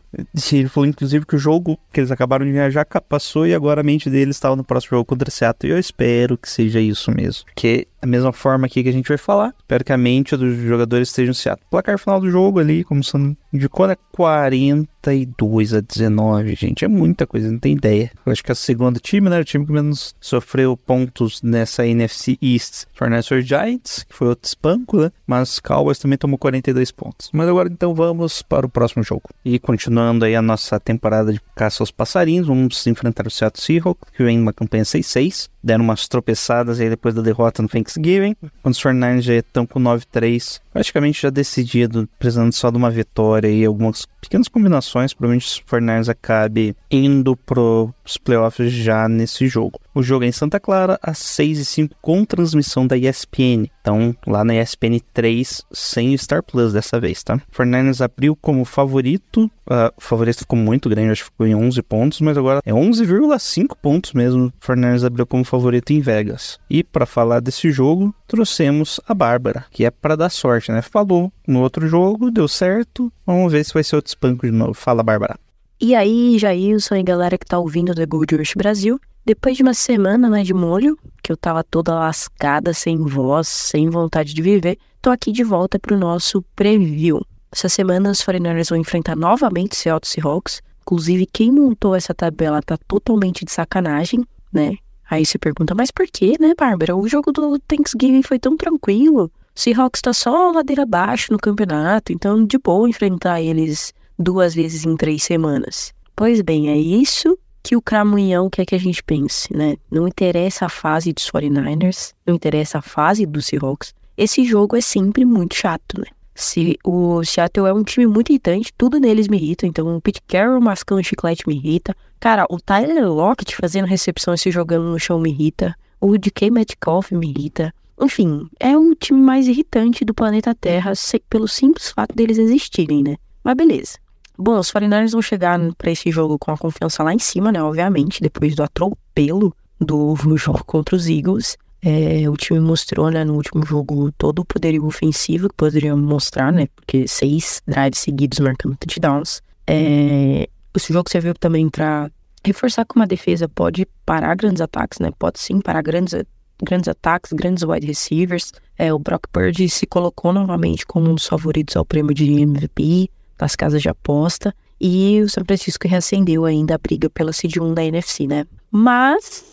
E 0.52 0.56
ele 0.56 0.70
falou, 0.70 0.88
inclusive, 0.88 1.26
que 1.26 1.36
o 1.36 1.40
jogo 1.40 1.78
que 1.92 2.00
eles 2.00 2.12
acabaram 2.12 2.46
de 2.46 2.52
ca- 2.86 3.02
passou 3.02 3.48
e 3.48 3.56
agora 3.56 3.82
a 3.82 3.84
mente 3.84 4.10
deles 4.10 4.36
estava 4.36 4.56
no 4.56 4.64
próximo 4.64 4.91
jogo 4.92 5.06
contra 5.06 5.32
Seattle. 5.32 5.72
E 5.72 5.74
eu 5.74 5.80
espero 5.80 6.38
que 6.38 6.50
seja 6.50 6.80
isso 6.80 7.12
mesmo. 7.12 7.46
Porque 7.46 7.88
da 8.02 8.08
mesma 8.08 8.34
forma 8.34 8.66
aqui 8.66 8.82
que 8.82 8.90
a 8.90 8.94
gente 8.94 9.08
vai 9.08 9.18
falar, 9.18 9.54
espero 9.60 9.84
que 9.84 9.94
a 9.94 9.98
mente 9.98 10.36
dos 10.36 10.58
jogadores 10.58 11.10
esteja 11.10 11.32
no. 11.32 11.58
Placar 11.70 11.98
final 12.00 12.20
do 12.20 12.30
jogo 12.30 12.60
ali, 12.60 12.84
como 12.84 13.04
você 13.04 13.18
indicou, 13.54 13.88
né? 13.88 13.96
42 14.12 15.74
a 15.74 15.82
19, 15.82 16.56
gente. 16.56 16.84
É 16.84 16.88
muita 16.88 17.28
coisa, 17.28 17.52
não 17.52 17.60
tem 17.60 17.74
ideia. 17.74 18.12
Eu 18.26 18.32
acho 18.32 18.44
que 18.44 18.52
é 18.52 18.54
o 18.54 18.56
segundo 18.56 19.00
time, 19.00 19.30
né? 19.30 19.40
O 19.40 19.46
time 19.46 19.66
que 19.66 19.72
menos 19.72 20.16
sofreu 20.20 20.76
pontos 20.76 21.42
nessa 21.42 21.86
NFC 21.86 22.38
East. 22.42 22.86
Foi 22.94 23.42
Giants, 23.42 24.04
que 24.04 24.16
foi 24.16 24.28
outro 24.28 24.48
espanco, 24.48 24.98
né? 24.98 25.12
Mas 25.28 25.60
Cowboys 25.60 26.00
também 26.00 26.18
tomou 26.18 26.38
42 26.38 26.92
pontos. 26.92 27.30
Mas 27.34 27.48
agora 27.48 27.70
então 27.70 27.94
vamos 27.94 28.42
para 28.42 28.66
o 28.66 28.70
próximo 28.70 29.04
jogo. 29.04 29.30
E 29.46 29.60
continuando 29.60 30.26
aí 30.26 30.36
a 30.36 30.42
nossa 30.42 30.80
temporada 30.80 31.32
de 31.32 31.42
caça 31.56 31.84
aos 31.84 31.92
passarinhos, 31.92 32.48
vamos 32.48 32.86
enfrentar 32.88 33.28
o 33.28 33.32
Seattle 33.32 33.64
Seahawks, 33.64 34.10
que 34.16 34.24
vem 34.24 34.38
numa 34.38 34.54
campanha 34.54 34.84
6-6. 34.84 35.51
Deram 35.64 35.84
umas 35.84 36.08
tropeçadas 36.08 36.80
aí 36.80 36.90
depois 36.90 37.14
da 37.14 37.22
derrota 37.22 37.62
no 37.62 37.70
Thanksgiving. 37.70 38.36
Quando 38.62 38.74
os 38.74 38.82
49ers 38.82 39.22
já 39.22 39.34
estão 39.36 39.66
com 39.66 39.80
9-3, 39.80 40.60
praticamente 40.72 41.22
já 41.22 41.30
decidido, 41.30 42.08
precisando 42.18 42.52
só 42.52 42.72
de 42.72 42.78
uma 42.78 42.90
vitória 42.90 43.48
e 43.48 43.66
algumas 43.66 44.06
pequenas 44.20 44.48
combinações. 44.48 45.14
Provavelmente 45.14 45.48
os 45.48 45.62
49ers 45.62 46.10
acabe 46.10 46.76
indo 46.90 47.36
pros 47.36 48.18
playoffs 48.24 48.72
já 48.72 49.08
nesse 49.08 49.48
jogo. 49.48 49.80
O 49.94 50.02
jogo 50.02 50.24
é 50.24 50.28
em 50.28 50.32
Santa 50.32 50.60
Clara, 50.60 50.98
às 51.02 51.18
6 51.18 51.60
e 51.60 51.66
5 51.66 51.96
com 52.02 52.24
transmissão 52.24 52.88
da 52.88 52.98
ESPN. 52.98 53.70
Então, 53.82 54.16
lá 54.26 54.44
na 54.44 54.56
ESPN 54.56 55.00
3, 55.14 55.64
sem 55.72 56.16
Star 56.18 56.42
Plus 56.42 56.72
dessa 56.72 57.00
vez, 57.00 57.24
tá? 57.24 57.42
49ers 57.54 58.02
abriu 58.02 58.36
como 58.36 58.64
favorito. 58.64 59.52
ah, 59.70 59.92
o 59.98 60.02
favorito 60.02 60.40
ficou 60.40 60.58
muito 60.58 60.88
grande, 60.88 61.12
acho 61.12 61.24
que 61.26 61.32
ficou 61.32 61.48
em 61.48 61.56
11 61.56 61.82
pontos, 61.82 62.22
mas 62.22 62.38
agora 62.38 62.62
é 62.66 62.72
11,5 62.72 63.76
pontos 63.82 64.14
mesmo. 64.14 64.54
49ers 64.62 65.06
abriu 65.06 65.26
como 65.26 65.44
favorito 65.52 65.92
em 65.92 66.00
Vegas. 66.00 66.58
E 66.70 66.82
para 66.82 67.06
falar 67.06 67.42
desse 67.42 67.70
jogo, 67.72 68.16
trouxemos 68.26 69.02
a 69.06 69.14
Bárbara, 69.14 69.66
que 69.70 69.84
é 69.84 69.92
para 69.92 70.16
dar 70.16 70.30
sorte, 70.30 70.72
né? 70.72 70.82
Falou 70.82 71.32
no 71.46 71.60
outro 71.60 71.86
jogo, 71.90 72.32
deu 72.32 72.48
certo. 72.48 73.12
Vamos 73.26 73.52
ver 73.52 73.66
se 73.66 73.74
vai 73.74 73.84
ser 73.84 73.98
outro 73.98 74.10
espanco 74.10 74.46
de 74.46 74.52
novo. 74.52 74.74
Fala, 74.74 75.04
Bárbara. 75.04 75.38
E 75.80 75.94
aí, 75.94 76.40
Jailson 76.40 76.96
e 76.96 77.04
galera 77.04 77.38
que 77.38 77.46
tá 77.46 77.60
ouvindo 77.60 77.94
The 77.94 78.06
Gold 78.06 78.34
Rush 78.38 78.54
Brasil, 78.56 78.98
depois 79.26 79.58
de 79.58 79.64
uma 79.64 79.74
semana, 79.74 80.30
né, 80.30 80.42
de 80.42 80.54
molho, 80.54 80.98
que 81.22 81.32
eu 81.32 81.36
tava 81.36 81.66
toda 81.66 81.96
lascada, 81.96 82.74
sem 82.74 82.98
voz, 82.98 83.50
sem 83.50 83.90
vontade 83.90 84.34
de 84.34 84.42
viver, 84.42 84.78
tô 85.02 85.10
aqui 85.10 85.34
de 85.34 85.44
volta 85.44 85.78
pro 85.78 85.98
nosso 85.98 86.42
preview. 86.56 87.20
Essa 87.52 87.68
semana 87.68 88.12
os 88.12 88.22
49ers 88.22 88.70
vão 88.70 88.78
enfrentar 88.78 89.18
novamente 89.18 89.76
Seattle 89.76 90.10
Seahawks. 90.10 90.62
Inclusive, 90.84 91.26
quem 91.26 91.52
montou 91.52 91.94
essa 91.94 92.14
tabela 92.14 92.62
tá 92.62 92.78
totalmente 92.88 93.44
de 93.44 93.52
sacanagem, 93.52 94.26
né? 94.54 94.78
Aí 95.12 95.26
você 95.26 95.38
pergunta, 95.38 95.76
mas 95.76 95.92
por 95.92 96.08
que, 96.08 96.40
né, 96.40 96.54
Bárbara? 96.58 96.96
O 96.96 97.06
jogo 97.06 97.34
do 97.34 97.60
Thanksgiving 97.60 98.22
foi 98.22 98.40
tão 98.40 98.56
tranquilo. 98.56 99.30
Seahawks 99.54 100.02
tá 100.02 100.14
só 100.14 100.52
ladeira 100.52 100.84
abaixo 100.84 101.34
no 101.34 101.38
campeonato, 101.38 102.14
então 102.14 102.46
de 102.46 102.58
boa 102.58 102.88
enfrentar 102.88 103.42
eles 103.42 103.94
duas 104.18 104.56
vezes 104.56 104.86
em 104.86 104.96
três 104.96 105.22
semanas. 105.22 105.94
Pois 106.16 106.40
bem, 106.40 106.70
é 106.70 106.78
isso 106.78 107.38
que 107.62 107.76
o 107.76 107.82
Cramunhão 107.82 108.50
quer 108.50 108.66
que 108.66 108.74
a 108.74 108.80
gente 108.80 109.04
pense, 109.04 109.54
né? 109.54 109.76
Não 109.92 110.08
interessa 110.08 110.68
a 110.68 110.70
fase 110.70 111.12
dos 111.12 111.30
49ers, 111.30 112.14
não 112.26 112.36
interessa 112.36 112.78
a 112.78 112.82
fase 112.82 113.26
dos 113.26 113.48
Seahawks. 113.48 113.94
Esse 114.18 114.46
jogo 114.46 114.78
é 114.78 114.82
sempre 114.82 115.26
muito 115.26 115.56
chato, 115.56 116.00
né? 116.00 116.08
Se 116.42 116.76
o 116.84 117.24
Seattle 117.24 117.68
é 117.68 117.74
um 117.74 117.84
time 117.84 118.08
muito 118.08 118.32
irritante, 118.32 118.74
tudo 118.76 119.00
neles 119.00 119.28
me 119.28 119.38
irrita. 119.38 119.68
Então, 119.68 119.96
o 119.96 120.02
Pete 120.02 120.22
Carroll 120.28 120.60
mascando 120.60 121.04
chiclete 121.04 121.48
me 121.48 121.56
irrita. 121.56 121.96
Cara, 122.20 122.48
o 122.50 122.60
Tyler 122.60 123.08
Lockett 123.08 123.56
fazendo 123.56 123.86
recepção 123.86 124.34
e 124.34 124.38
se 124.40 124.50
jogando 124.50 124.86
no 124.86 125.00
chão 125.00 125.20
me 125.20 125.30
irrita. 125.30 125.76
O 126.00 126.18
DK 126.18 126.50
Metcalf 126.50 127.12
me 127.12 127.30
irrita. 127.30 127.72
Enfim, 128.02 128.50
é 128.60 128.76
o 128.76 128.96
time 128.96 129.22
mais 129.22 129.48
irritante 129.48 130.04
do 130.04 130.16
planeta 130.16 130.56
Terra 130.56 130.94
pelo 131.30 131.48
simples 131.48 131.92
fato 131.92 132.16
deles 132.16 132.40
existirem, 132.40 133.04
né? 133.04 133.18
Mas 133.44 133.56
beleza. 133.56 134.00
Bom, 134.36 134.58
os 134.58 134.72
49ers 134.72 135.12
vão 135.12 135.22
chegar 135.22 135.60
pra 135.78 135.92
esse 135.92 136.10
jogo 136.10 136.40
com 136.40 136.50
a 136.50 136.58
confiança 136.58 137.04
lá 137.04 137.14
em 137.14 137.20
cima, 137.20 137.52
né? 137.52 137.62
Obviamente, 137.62 138.20
depois 138.20 138.56
do 138.56 138.64
atropelo 138.64 139.56
do 139.80 140.16
jogo 140.38 140.64
contra 140.66 140.96
os 140.96 141.08
Eagles. 141.08 141.56
É, 141.84 142.30
o 142.30 142.38
time 142.38 142.60
mostrou, 142.60 143.10
né, 143.10 143.24
no 143.24 143.36
último 143.36 143.66
jogo 143.66 144.12
todo 144.12 144.40
o 144.40 144.46
poderio 144.46 144.86
ofensivo 144.86 145.50
que 145.50 145.56
poderia 145.56 145.96
mostrar, 145.96 146.52
né? 146.52 146.68
Porque 146.76 147.08
seis 147.08 147.62
drives 147.68 148.00
seguidos 148.00 148.40
marcando 148.40 148.78
touchdowns. 148.78 149.42
É, 149.66 150.48
esse 150.76 150.94
jogo 150.94 151.10
serviu 151.10 151.34
também 151.34 151.70
pra 151.70 152.10
reforçar 152.46 152.86
como 152.86 153.04
a 153.04 153.08
defesa 153.08 153.48
pode 153.50 153.88
parar 154.06 154.36
grandes 154.36 154.62
ataques, 154.62 155.00
né? 155.00 155.12
Pode 155.18 155.40
sim 155.40 155.60
parar 155.60 155.82
grandes, 155.82 156.14
grandes 156.62 156.88
ataques, 156.88 157.34
grandes 157.34 157.64
wide 157.64 157.86
receivers. 157.86 158.52
É, 158.78 158.94
o 158.94 159.00
Brock 159.00 159.28
Purdy 159.32 159.68
se 159.70 159.86
colocou 159.86 160.32
novamente 160.32 160.86
como 160.86 161.10
um 161.10 161.16
dos 161.16 161.26
favoritos 161.26 161.76
ao 161.76 161.86
prêmio 161.86 162.14
de 162.14 162.32
MVP 162.32 163.10
das 163.38 163.56
casas 163.56 163.82
de 163.82 163.90
aposta. 163.90 164.54
E 164.80 165.22
o 165.22 165.30
São 165.30 165.44
Francisco 165.46 165.88
reacendeu 165.88 166.46
ainda 166.46 166.76
a 166.76 166.78
briga 166.78 167.10
pela 167.10 167.34
seed 167.34 167.58
1 167.58 167.74
da 167.74 167.84
NFC, 167.84 168.26
né? 168.28 168.46
Mas 168.72 169.44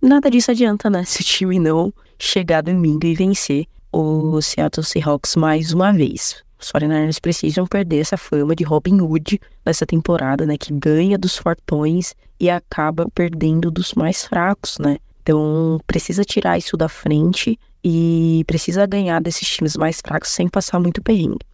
nada 0.00 0.30
disso 0.30 0.50
adianta, 0.50 0.88
né? 0.88 1.04
Se 1.06 1.20
o 1.20 1.24
time 1.24 1.58
não 1.58 1.92
chegar 2.18 2.62
domingo 2.62 3.06
e 3.06 3.14
vencer 3.14 3.66
o 3.92 4.40
Seattle 4.40 4.84
Seahawks 4.84 5.36
mais 5.36 5.72
uma 5.72 5.92
vez. 5.92 6.42
Os 6.60 6.72
49ers 6.72 7.20
precisam 7.20 7.66
perder 7.66 8.00
essa 8.00 8.16
fama 8.16 8.54
de 8.54 8.64
Robin 8.64 9.00
Hood 9.00 9.40
nessa 9.64 9.86
temporada, 9.86 10.44
né? 10.44 10.56
Que 10.58 10.72
ganha 10.72 11.16
dos 11.16 11.36
fortões 11.36 12.14
e 12.40 12.50
acaba 12.50 13.08
perdendo 13.14 13.70
dos 13.70 13.94
mais 13.94 14.24
fracos, 14.24 14.78
né? 14.78 14.98
Então 15.22 15.78
precisa 15.86 16.24
tirar 16.24 16.58
isso 16.58 16.76
da 16.76 16.88
frente 16.88 17.58
e 17.84 18.42
precisa 18.46 18.86
ganhar 18.86 19.20
desses 19.20 19.46
times 19.48 19.76
mais 19.76 20.00
fracos 20.00 20.30
sem 20.30 20.48
passar 20.48 20.80
muito 20.80 21.02
perrengue. 21.02 21.46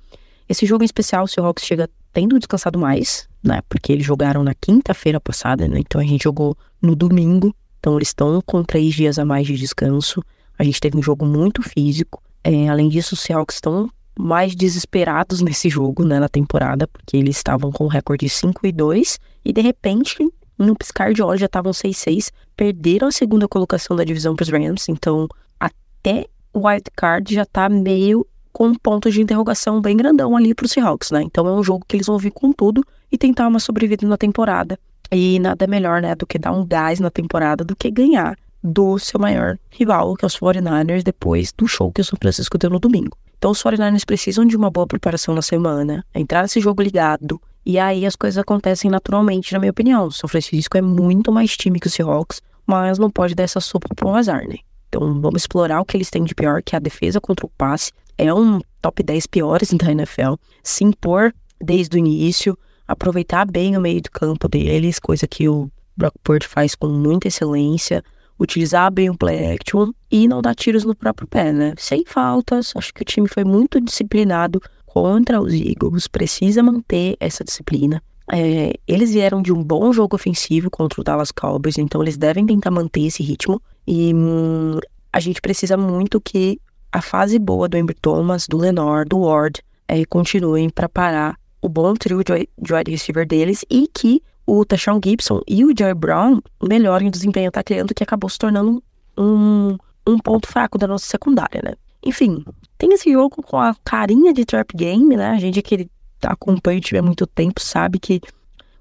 Esse 0.48 0.66
jogo 0.66 0.84
em 0.84 0.86
especial, 0.86 1.24
o 1.24 1.28
Seahawks 1.28 1.64
chega 1.64 1.88
tendo 2.12 2.38
descansado 2.38 2.78
mais, 2.78 3.28
né? 3.42 3.60
Porque 3.68 3.92
eles 3.92 4.06
jogaram 4.06 4.42
na 4.42 4.54
quinta-feira 4.54 5.20
passada, 5.20 5.66
né? 5.68 5.80
Então 5.80 6.00
a 6.00 6.04
gente 6.04 6.22
jogou 6.22 6.56
no 6.80 6.94
domingo. 6.94 7.54
Então 7.84 7.98
eles 7.98 8.08
estão 8.08 8.40
com 8.40 8.64
três 8.64 8.94
dias 8.94 9.18
a 9.18 9.26
mais 9.26 9.46
de 9.46 9.54
descanso. 9.56 10.24
A 10.58 10.64
gente 10.64 10.80
teve 10.80 10.96
um 10.96 11.02
jogo 11.02 11.26
muito 11.26 11.62
físico. 11.62 12.22
É, 12.42 12.66
além 12.66 12.88
disso, 12.88 13.12
os 13.12 13.20
Seahawks 13.20 13.56
estão 13.56 13.90
mais 14.18 14.56
desesperados 14.56 15.42
nesse 15.44 15.68
jogo, 15.68 16.02
né? 16.02 16.18
Na 16.18 16.26
temporada, 16.30 16.88
porque 16.88 17.14
eles 17.14 17.36
estavam 17.36 17.70
com 17.70 17.84
o 17.84 17.88
recorde 17.88 18.26
5 18.26 18.66
e 18.66 18.72
2 18.72 19.20
e 19.44 19.52
de 19.52 19.60
repente, 19.60 20.26
no 20.58 20.74
piscar 20.74 21.12
de 21.12 21.20
olhos, 21.20 21.40
já 21.40 21.44
estavam 21.44 21.72
6-6. 21.72 22.30
Perderam 22.56 23.08
a 23.08 23.12
segunda 23.12 23.46
colocação 23.46 23.94
da 23.94 24.02
divisão 24.02 24.34
para 24.34 24.44
os 24.44 24.48
Rams. 24.48 24.88
Então 24.88 25.28
até 25.60 26.26
o 26.54 26.66
wild 26.66 26.90
card 26.96 27.34
já 27.34 27.44
tá 27.44 27.68
meio 27.68 28.26
com 28.50 28.68
um 28.68 28.74
ponto 28.74 29.10
de 29.10 29.20
interrogação 29.20 29.82
bem 29.82 29.94
grandão 29.94 30.34
ali 30.34 30.54
pro 30.54 30.66
Seahawks, 30.66 31.10
né? 31.10 31.22
Então 31.22 31.46
é 31.46 31.52
um 31.52 31.62
jogo 31.62 31.84
que 31.86 31.96
eles 31.96 32.06
vão 32.06 32.16
vir 32.16 32.30
com 32.30 32.50
tudo 32.50 32.82
e 33.12 33.18
tentar 33.18 33.46
uma 33.46 33.60
sobrevida 33.60 34.06
na 34.06 34.16
temporada. 34.16 34.78
E 35.14 35.38
nada 35.38 35.66
melhor, 35.68 36.02
né, 36.02 36.14
do 36.16 36.26
que 36.26 36.38
dar 36.38 36.50
um 36.50 36.66
gás 36.66 36.98
na 36.98 37.08
temporada 37.08 37.62
do 37.62 37.76
que 37.76 37.88
ganhar 37.88 38.36
do 38.62 38.98
seu 38.98 39.20
maior 39.20 39.56
rival, 39.70 40.16
que 40.16 40.24
é 40.24 40.26
os 40.26 40.36
49ers, 40.36 41.04
depois 41.04 41.52
do 41.56 41.68
show 41.68 41.92
que 41.92 42.00
o 42.00 42.04
São 42.04 42.18
Francisco 42.20 42.58
deu 42.58 42.70
no 42.70 42.80
domingo. 42.80 43.16
Então 43.38 43.52
os 43.52 43.62
49ers 43.62 44.04
precisam 44.04 44.44
de 44.44 44.56
uma 44.56 44.70
boa 44.70 44.86
preparação 44.86 45.34
na 45.34 45.42
semana, 45.42 46.04
entrar 46.14 46.42
nesse 46.42 46.60
jogo 46.60 46.82
ligado, 46.82 47.40
e 47.64 47.78
aí 47.78 48.04
as 48.04 48.16
coisas 48.16 48.38
acontecem 48.38 48.90
naturalmente, 48.90 49.52
na 49.52 49.58
minha 49.58 49.70
opinião. 49.70 50.06
O 50.06 50.12
São 50.12 50.28
Francisco 50.28 50.76
é 50.76 50.82
muito 50.82 51.30
mais 51.30 51.56
time 51.56 51.78
que 51.78 51.86
o 51.86 51.90
Seahawks, 51.90 52.42
mas 52.66 52.98
não 52.98 53.10
pode 53.10 53.34
dar 53.34 53.44
essa 53.44 53.60
sopa 53.60 53.94
pro 53.94 54.14
azar, 54.14 54.48
né? 54.48 54.56
Então 54.88 55.20
vamos 55.20 55.42
explorar 55.42 55.80
o 55.80 55.84
que 55.84 55.96
eles 55.96 56.10
têm 56.10 56.24
de 56.24 56.34
pior, 56.34 56.62
que 56.62 56.74
é 56.74 56.78
a 56.78 56.80
defesa 56.80 57.20
contra 57.20 57.46
o 57.46 57.50
passe. 57.50 57.92
É 58.18 58.32
um 58.32 58.60
top 58.82 59.02
10 59.02 59.26
piores 59.26 59.70
da 59.74 59.92
NFL. 59.92 60.34
Se 60.62 60.82
impor 60.82 61.32
desde 61.60 61.96
o 61.96 61.98
início, 61.98 62.58
aproveitar 62.86 63.46
bem 63.46 63.76
o 63.76 63.80
meio 63.80 64.02
do 64.02 64.10
campo 64.10 64.48
deles, 64.48 64.98
coisa 64.98 65.26
que 65.26 65.48
o 65.48 65.70
Brock 65.96 66.14
Purdy 66.22 66.46
faz 66.46 66.74
com 66.74 66.88
muita 66.88 67.28
excelência, 67.28 68.02
utilizar 68.38 68.92
bem 68.92 69.10
o 69.10 69.16
play 69.16 69.54
action 69.54 69.92
e 70.10 70.26
não 70.26 70.42
dar 70.42 70.54
tiros 70.54 70.84
no 70.84 70.94
próprio 70.94 71.26
pé, 71.26 71.52
né? 71.52 71.74
Sem 71.78 72.04
faltas, 72.04 72.72
acho 72.76 72.92
que 72.92 73.02
o 73.02 73.04
time 73.04 73.28
foi 73.28 73.44
muito 73.44 73.80
disciplinado 73.80 74.60
contra 74.84 75.40
os 75.40 75.52
Eagles, 75.52 76.06
precisa 76.06 76.62
manter 76.62 77.16
essa 77.18 77.44
disciplina. 77.44 78.02
É, 78.32 78.72
eles 78.88 79.12
vieram 79.12 79.42
de 79.42 79.52
um 79.52 79.62
bom 79.62 79.92
jogo 79.92 80.16
ofensivo 80.16 80.70
contra 80.70 81.00
o 81.00 81.04
Dallas 81.04 81.30
Cowboys, 81.30 81.78
então 81.78 82.02
eles 82.02 82.16
devem 82.16 82.46
tentar 82.46 82.70
manter 82.70 83.02
esse 83.02 83.22
ritmo. 83.22 83.60
E 83.86 84.14
hum, 84.14 84.78
a 85.12 85.20
gente 85.20 85.40
precisa 85.40 85.76
muito 85.76 86.20
que 86.20 86.58
a 86.90 87.02
fase 87.02 87.38
boa 87.38 87.68
do 87.68 87.76
Amber 87.76 87.96
Thomas, 88.00 88.46
do 88.48 88.56
Lenore, 88.56 89.08
do 89.08 89.20
Ward 89.20 89.60
é, 89.86 90.04
continuem 90.06 90.70
para 90.70 90.88
parar 90.88 91.36
o 91.64 91.68
bom 91.68 91.94
trio 91.94 92.22
de 92.22 92.46
de 92.58 92.74
wide 92.74 92.90
receiver 92.90 93.26
deles 93.26 93.64
e 93.70 93.88
que 93.88 94.22
o 94.46 94.66
Tashawn 94.66 95.00
Gibson 95.02 95.40
e 95.48 95.64
o 95.64 95.72
Jerry 95.76 95.94
Brown 95.94 96.38
melhorem 96.62 97.08
o 97.08 97.10
desempenho 97.10 97.48
atacando, 97.48 97.94
que 97.94 98.02
acabou 98.02 98.28
se 98.28 98.38
tornando 98.38 98.82
um, 99.16 99.78
um 100.06 100.18
ponto 100.18 100.46
fraco 100.46 100.76
da 100.76 100.86
nossa 100.86 101.06
secundária, 101.06 101.62
né? 101.64 101.72
Enfim, 102.04 102.44
tem 102.76 102.92
esse 102.92 103.10
jogo 103.10 103.42
com 103.42 103.56
a 103.56 103.74
carinha 103.82 104.34
de 104.34 104.44
trap 104.44 104.76
game, 104.76 105.16
né? 105.16 105.30
A 105.30 105.38
gente 105.38 105.62
que 105.62 105.88
acompanha 106.22 106.76
o 106.78 106.82
time 106.82 106.98
há 106.98 107.02
muito 107.02 107.26
tempo 107.26 107.58
sabe 107.62 107.98
que 107.98 108.20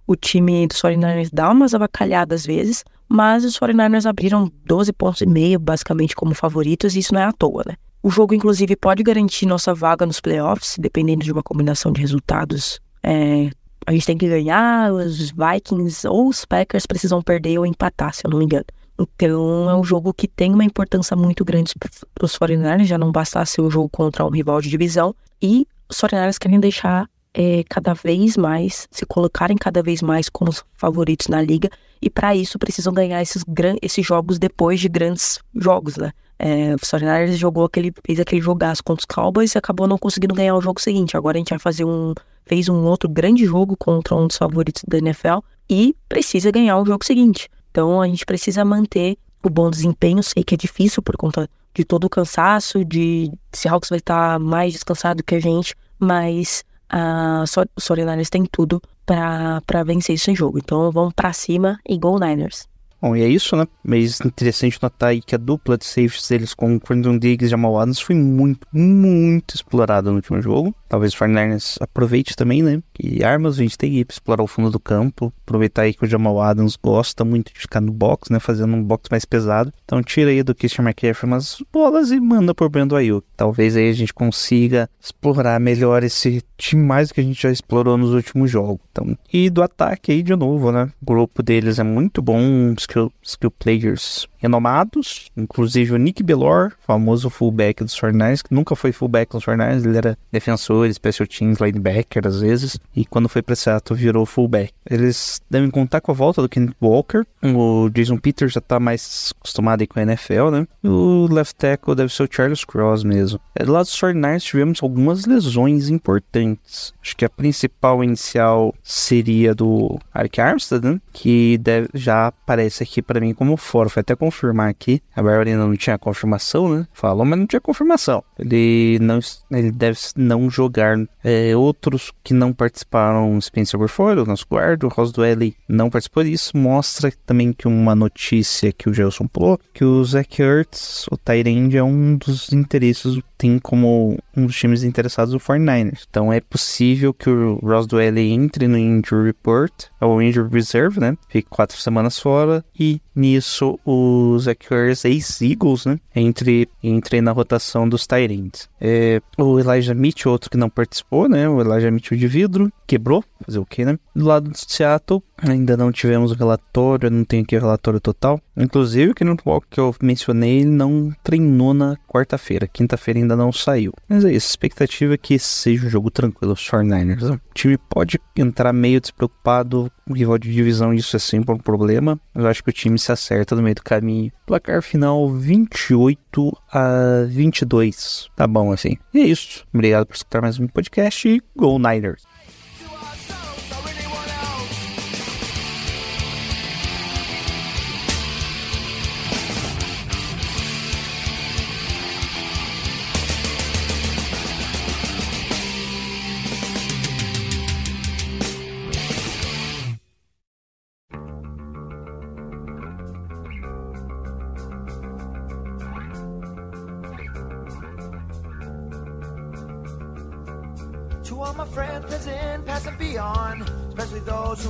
o 0.06 0.18
time 0.18 0.68
dos 0.68 0.82
49ers 0.82 1.30
dá 1.32 1.50
umas 1.50 1.74
avacalhadas 1.74 2.42
às 2.42 2.46
vezes, 2.46 2.84
mas 3.08 3.46
os 3.46 3.58
49ers 3.58 4.06
abriram 4.06 4.52
12 4.66 4.92
pontos 4.92 5.22
e 5.22 5.26
meio, 5.26 5.58
basicamente, 5.58 6.14
como 6.14 6.36
favoritos, 6.36 6.98
e 6.98 7.00
isso 7.00 7.14
não 7.14 7.22
é 7.22 7.24
à 7.24 7.32
toa, 7.32 7.64
né? 7.66 7.76
O 8.04 8.10
jogo, 8.10 8.36
inclusive, 8.36 8.76
pode 8.76 9.02
garantir 9.02 9.46
nossa 9.46 9.74
vaga 9.74 10.06
nos 10.06 10.20
playoffs, 10.20 10.76
dependendo 10.78 11.24
de 11.24 11.32
uma 11.32 11.42
combinação 11.42 11.90
de 11.90 12.02
resultados. 12.02 12.82
É, 13.02 13.50
a 13.88 13.94
gente 13.94 14.06
tem 14.06 14.18
que 14.18 14.28
ganhar, 14.28 14.92
os 14.92 15.32
Vikings 15.32 16.06
ou 16.06 16.28
os 16.28 16.44
Packers 16.44 16.86
precisam 16.86 17.22
perder 17.22 17.58
ou 17.60 17.66
empatar, 17.66 18.14
se 18.14 18.26
eu 18.26 18.30
não 18.30 18.40
me 18.40 18.44
engano. 18.44 18.66
Então, 19.00 19.70
é 19.70 19.76
um 19.76 19.86
jogo 19.86 20.14
que 20.14 20.28
tem 20.28 20.54
uma 20.54 20.66
importância 20.66 21.16
muito 21.16 21.46
grande 21.46 21.74
para 22.14 22.26
os 22.26 22.38
49ers, 22.38 22.84
já 22.84 22.98
não 22.98 23.10
bastasse 23.10 23.62
o 23.62 23.72
jogo 23.72 23.88
contra 23.88 24.26
um 24.26 24.30
rival 24.30 24.60
de 24.60 24.70
divisão. 24.70 25.16
E 25.42 25.66
os 25.90 25.96
49ers 25.96 26.38
querem 26.38 26.60
deixar 26.60 27.10
é, 27.34 27.64
cada 27.70 27.94
vez 27.94 28.36
mais, 28.36 28.86
se 28.92 29.06
colocarem 29.06 29.56
cada 29.56 29.82
vez 29.82 30.02
mais 30.02 30.28
como 30.28 30.52
os 30.52 30.62
favoritos 30.74 31.30
na 31.30 31.42
liga. 31.42 31.70
E 32.02 32.10
para 32.10 32.36
isso 32.36 32.60
precisam 32.60 32.94
ganhar 32.94 33.22
esses, 33.22 33.46
esses 33.82 34.06
jogos 34.06 34.38
depois 34.38 34.82
de 34.82 34.90
grandes 34.90 35.40
jogos, 35.56 35.96
né? 35.96 36.12
É, 36.46 36.76
o 36.76 36.78
49ers 36.78 37.36
jogou 37.38 37.64
aquele, 37.64 37.94
fez 38.06 38.20
aquele 38.20 38.42
jogaço 38.42 38.84
contra 38.84 39.00
os 39.02 39.06
Cowboys 39.06 39.56
e 39.56 39.58
acabou 39.58 39.88
não 39.88 39.98
conseguindo 39.98 40.36
ganhar 40.36 40.54
o 40.56 40.62
jogo 40.62 40.82
seguinte. 40.82 41.16
Agora 41.16 41.38
a 41.38 41.40
gente 41.40 41.52
vai 41.52 41.60
fazer 41.60 41.86
um. 41.86 42.14
Fez 42.46 42.68
um 42.68 42.84
outro 42.84 43.08
grande 43.08 43.46
jogo 43.46 43.78
contra 43.78 44.14
um 44.14 44.28
dos 44.28 44.36
favoritos 44.36 44.84
da 44.86 44.98
NFL 44.98 45.40
e 45.70 45.96
precisa 46.10 46.52
ganhar 46.52 46.78
o 46.78 46.86
jogo 46.86 47.06
seguinte. 47.06 47.48
Então 47.72 48.02
a 48.02 48.08
gente 48.08 48.26
precisa 48.26 48.66
manter 48.66 49.18
o 49.42 49.50
bom 49.50 49.70
desempenho. 49.70 50.22
Sei 50.22 50.44
que 50.44 50.54
é 50.56 50.58
difícil 50.58 51.02
por 51.02 51.16
conta 51.16 51.50
de 51.74 51.86
todo 51.86 52.04
o 52.04 52.10
cansaço, 52.10 52.84
de 52.84 53.32
Seahawks 53.54 53.90
vai 53.90 54.00
estar 54.00 54.38
mais 54.38 54.74
descansado 54.74 55.24
que 55.24 55.36
a 55.36 55.40
gente, 55.40 55.74
mas 55.98 56.66
a 56.90 57.46
So- 57.48 57.64
os 57.78 57.86
49ers 57.88 58.30
têm 58.30 58.46
tudo 58.46 58.82
para 59.06 59.84
vencer 59.86 60.16
esse 60.16 60.36
jogo. 60.36 60.58
Então 60.60 60.92
vamos 60.92 61.14
para 61.14 61.32
cima 61.32 61.80
e 61.88 61.98
Go 61.98 62.20
Niners. 62.20 62.68
Bom, 63.04 63.18
e 63.18 63.22
é 63.22 63.28
isso, 63.28 63.58
né? 63.58 63.68
Mas 63.84 64.22
interessante 64.22 64.82
notar 64.82 65.10
aí 65.10 65.22
que 65.22 65.36
a 65.36 65.38
dupla 65.38 65.78
de 65.78 65.84
safes 65.84 66.26
deles 66.26 66.54
com 66.54 66.80
Quentin 66.80 67.20
Diggs 67.20 67.46
e 67.46 67.50
Jamal 67.50 67.78
Adams 67.78 68.00
foi 68.00 68.16
muito, 68.16 68.66
muito 68.72 69.56
explorada 69.56 70.10
no 70.10 70.16
último 70.16 70.42
jogo. 70.42 70.74
Talvez 70.88 71.14
o 71.14 71.18
49ers 71.18 71.76
aproveite 71.82 72.34
também, 72.34 72.64
né? 72.64 72.82
Que 72.94 73.24
armas 73.24 73.56
a 73.56 73.64
gente 73.64 73.78
tem 73.78 73.98
aí 73.98 74.06
pra 74.06 74.14
explorar 74.14 74.44
o 74.44 74.48
fundo 74.48 74.70
do 74.70 74.80
campo. 74.80 75.34
Aproveitar 75.46 75.84
aí 75.84 75.94
que 75.94 76.04
o 76.04 76.08
Jamal 76.08 76.40
Adams 76.42 76.76
gosta 76.76 77.26
muito 77.26 77.54
de 77.54 77.60
ficar 77.60 77.82
no 77.82 77.92
box, 77.92 78.32
né? 78.32 78.40
Fazendo 78.40 78.76
um 78.76 78.84
box 78.84 79.10
mais 79.10 79.26
pesado. 79.26 79.74
Então 79.84 80.02
tira 80.04 80.30
aí 80.30 80.44
do 80.44 80.54
Christian 80.54 80.84
McCaffrey 80.86 81.32
umas 81.32 81.58
bolas 81.72 82.12
e 82.12 82.20
manda 82.20 82.54
pro 82.54 82.70
Brandon 82.70 82.96
Ayuk. 82.96 83.26
Talvez 83.36 83.76
aí 83.76 83.90
a 83.90 83.94
gente 83.94 84.14
consiga 84.14 84.90
explorar 85.02 85.60
melhor 85.60 86.04
esse 86.04 86.44
time 86.58 86.84
mais 86.84 87.12
que 87.12 87.20
a 87.20 87.24
gente 87.24 87.42
já 87.42 87.52
explorou 87.52 87.98
nos 87.98 88.14
últimos 88.14 88.50
jogos. 88.50 88.80
Então, 88.92 89.18
e 89.32 89.50
do 89.50 89.64
ataque 89.64 90.12
aí 90.12 90.24
de 90.24 90.36
novo, 90.36 90.72
né? 90.72 90.92
O 91.02 91.06
grupo 91.06 91.42
deles 91.42 91.80
é 91.80 91.84
muito 91.84 92.22
bom, 92.22 92.74
skill, 92.78 93.12
skill 93.24 93.52
players 93.52 94.28
renomados, 94.44 95.32
inclusive 95.36 95.94
o 95.94 95.98
Nick 95.98 96.22
Bellor, 96.22 96.74
famoso 96.86 97.30
fullback 97.30 97.84
dos 97.84 97.96
49ers, 97.96 98.44
que 98.44 98.54
nunca 98.54 98.76
foi 98.76 98.92
fullback 98.92 99.32
dos 99.32 99.44
49ers, 99.44 99.86
ele 99.86 99.98
era 99.98 100.18
defensor, 100.32 100.92
special 100.94 101.28
teams, 101.28 101.60
linebacker 101.60 102.28
às 102.28 102.42
vezes, 102.42 102.78
e 102.96 103.06
quando 103.06 103.30
foi 103.30 103.42
pra 103.42 103.56
Seattle 103.56 103.98
virou 103.98 104.26
fullback. 104.26 104.72
Eles 104.90 105.42
devem 105.50 105.72
contar 105.72 106.02
com 106.02 106.12
a 106.12 106.16
volta 106.16 106.42
do 106.42 106.50
Kenneth 106.50 106.76
Walker, 106.82 107.24
o 107.42 107.90
Jason 107.90 108.18
Peters 108.18 108.54
já 108.54 108.62
tá 108.62 108.80
mais 108.80 109.34
acostumado 109.40 109.82
aí 109.82 109.88
com 109.88 110.00
a 110.00 110.04
NFL, 110.04 110.50
né? 110.52 110.68
E 110.84 110.88
o 110.88 111.28
left 111.32 111.56
tackle 111.56 111.96
deve 111.96 112.14
ser 112.14 112.24
o 112.24 112.30
Charles 112.30 112.64
Cross 112.64 113.04
mesmo. 113.04 113.40
É, 113.56 113.64
Do 113.64 113.72
lado 113.72 113.86
dos 113.86 114.00
49ers 114.00 114.42
tivemos 114.42 114.80
algumas 114.84 115.26
lesões 115.26 115.90
importantes. 115.90 116.94
Acho 117.02 117.16
que 117.16 117.26
a 117.26 117.30
principal 117.30 118.04
inicial 118.04 118.74
seria 118.84 119.56
do 119.56 120.00
Eric 120.16 120.42
Armstead, 120.42 120.86
né? 120.86 121.00
Que 121.12 121.58
deve, 121.58 121.90
já 121.94 122.28
aparece 122.28 122.84
aqui 122.84 123.02
pra 123.02 123.20
mim 123.20 123.34
como 123.34 123.56
fora. 123.58 123.90
Foi 123.90 124.02
até 124.02 124.16
confirmar 124.34 124.70
aqui. 124.70 125.02
A 125.16 125.22
Barry 125.22 125.52
ainda 125.52 125.66
não 125.66 125.76
tinha 125.76 125.98
confirmação, 125.98 126.74
né? 126.74 126.88
Falou, 126.92 127.24
mas 127.24 127.38
não 127.38 127.46
tinha 127.46 127.62
confirmação. 127.62 128.24
Ele 128.40 128.98
não 129.00 129.20
ele 129.52 129.72
deve 129.72 130.00
não 130.16 130.50
jogar. 130.50 130.98
É, 131.24 131.56
outros 131.56 132.12
que 132.24 132.34
não 132.34 132.52
participaram, 132.52 133.40
Spencer 133.40 133.80
Burford, 133.80 134.22
o 134.22 134.26
nosso 134.26 134.46
guarda, 134.50 134.86
o 134.86 134.90
Roswell 134.90 135.54
não 135.70 135.90
participou 135.90 136.24
disso. 136.24 136.58
Mostra 136.58 137.12
também 137.26 137.54
que 137.54 137.68
uma 137.68 137.96
notícia 137.96 138.72
que 138.72 138.90
o 138.90 138.94
Gelson 138.94 139.28
pulou, 139.28 139.60
que 139.74 139.86
o 139.86 140.04
Zach 140.04 140.42
Ertz, 140.42 141.06
o 141.12 141.18
Tyrande, 141.18 141.78
é 141.78 141.84
um 141.84 142.18
dos 142.18 142.52
interesses, 142.52 143.20
tem 143.38 143.60
como 143.60 144.18
um 144.36 144.46
dos 144.46 144.56
times 144.56 144.84
interessados 144.84 145.34
o 145.34 145.40
49ers. 145.40 146.06
Então 146.10 146.34
é 146.34 146.42
possível 146.42 147.14
que 147.14 147.30
o 147.30 147.56
Roswell 147.56 148.18
entre 148.18 148.68
no 148.68 148.78
Injury 148.78 149.28
Report, 149.28 149.72
ou 150.02 150.22
Injury 150.22 150.50
Reserve, 150.52 151.00
né? 151.00 151.18
Fique 151.30 151.50
quatro 151.50 151.78
semanas 151.78 152.20
fora 152.20 152.64
e 152.78 153.02
nisso 153.16 153.80
o 153.86 154.23
Zach 154.40 154.66
Ertz, 154.72 155.06
ex-Eagles, 155.06 155.86
né? 155.86 156.00
Entre, 156.16 156.68
entre 156.82 157.22
na 157.22 157.32
rotação 157.32 157.88
dos 157.88 158.08
Tyrants. 158.08 158.70
É, 158.80 159.22
o 159.38 159.60
Elijah 159.60 159.94
Mitchell, 159.94 160.32
outro 160.32 160.50
que 160.50 160.58
não 160.58 160.70
participou, 160.70 161.28
né? 161.28 161.48
O 161.48 161.62
Elijah 161.62 161.92
Mitchell 161.92 162.18
de 162.18 162.28
vidro, 162.28 162.72
quebrou, 162.88 163.24
fazer 163.46 163.60
o 163.60 163.66
que, 163.66 163.86
né? 163.86 163.98
Do 164.16 164.26
lado 164.26 164.50
do 164.50 164.58
Seattle, 164.58 165.24
ainda 165.52 165.76
não 165.76 165.92
tivemos 165.92 166.32
o 166.32 166.36
relatório, 166.36 167.10
não 167.10 167.24
tenho 167.24 167.44
aqui 167.44 167.56
o 167.56 167.60
relatório 167.60 168.00
total. 168.00 168.40
Inclusive, 168.56 169.12
o 169.12 169.16
Kenneth 169.16 169.42
Walker 169.46 169.68
que 169.70 169.80
eu 169.80 169.96
mencionei, 170.02 170.60
ele 170.60 170.70
não 170.70 171.12
treinou 171.24 171.74
na 171.74 171.98
quarta-feira. 172.08 172.68
Quinta-feira 172.68 173.20
ainda 173.20 173.36
não 173.36 173.52
saiu. 173.52 173.92
Mas 174.08 174.24
é 174.24 174.32
isso, 174.32 174.48
a 174.48 174.52
expectativa 174.52 175.14
é 175.14 175.18
que 175.18 175.40
seja 175.40 175.88
um 175.88 175.90
jogo 175.90 176.12
tranquilo, 176.12 176.54
os 176.54 176.62
49ers. 176.62 177.36
O 177.36 177.40
time 177.54 177.78
pode 177.78 178.20
entrar 178.36 178.72
meio 178.74 179.02
despreocupado, 179.02 179.92
o 180.08 180.14
rival 180.14 180.38
de 180.38 180.52
divisão, 180.52 180.94
isso 180.94 181.16
é 181.16 181.20
sempre 181.20 181.54
um 181.54 181.58
problema. 181.58 182.20
Eu 182.36 182.48
acho 182.48 182.64
que 182.64 182.70
o 182.70 182.74
time 182.74 183.00
se 183.00 183.12
acerta 183.12 183.56
no 183.56 183.62
meio 183.62 183.76
do 183.76 183.84
caminho. 183.84 184.32
Placar 184.46 184.82
final 184.82 185.30
28 185.30 186.58
a 186.72 187.26
22. 187.28 188.30
Tá 188.36 188.46
bom 188.46 188.72
assim. 188.72 188.98
E 189.14 189.22
é 189.22 189.26
isso. 189.26 189.66
Obrigado 189.74 190.06
por 190.06 190.16
escutar 190.16 190.42
mais 190.42 190.60
um 190.60 190.68
podcast 190.68 191.28
e 191.28 191.42
Go 191.56 191.78
Niners! 191.80 192.24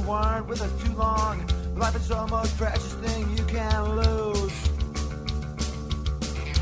Weren't 0.05 0.47
with 0.47 0.61
us 0.61 0.83
too 0.83 0.93
long. 0.93 1.45
Life 1.75 1.95
is 1.95 2.07
the 2.07 2.27
most 2.27 2.57
precious 2.57 2.93
thing 2.93 3.29
you 3.37 3.43
can 3.45 3.95
lose. 3.95 4.51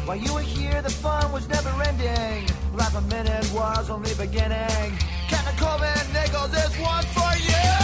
While 0.05 0.17
you 0.17 0.33
were 0.33 0.41
here, 0.41 0.81
the 0.81 0.89
fun 0.89 1.31
was 1.31 1.47
never 1.47 1.69
ending. 1.83 2.47
Life 2.75 2.95
a 2.95 3.01
minute 3.01 3.49
was 3.53 3.89
only 3.89 4.13
beginning. 4.15 4.97
Captain 5.27 5.57
Corbin 5.57 6.13
Nichols, 6.13 6.51
this 6.51 6.77
one 6.79 7.03
for 7.05 7.37
you. 7.37 7.80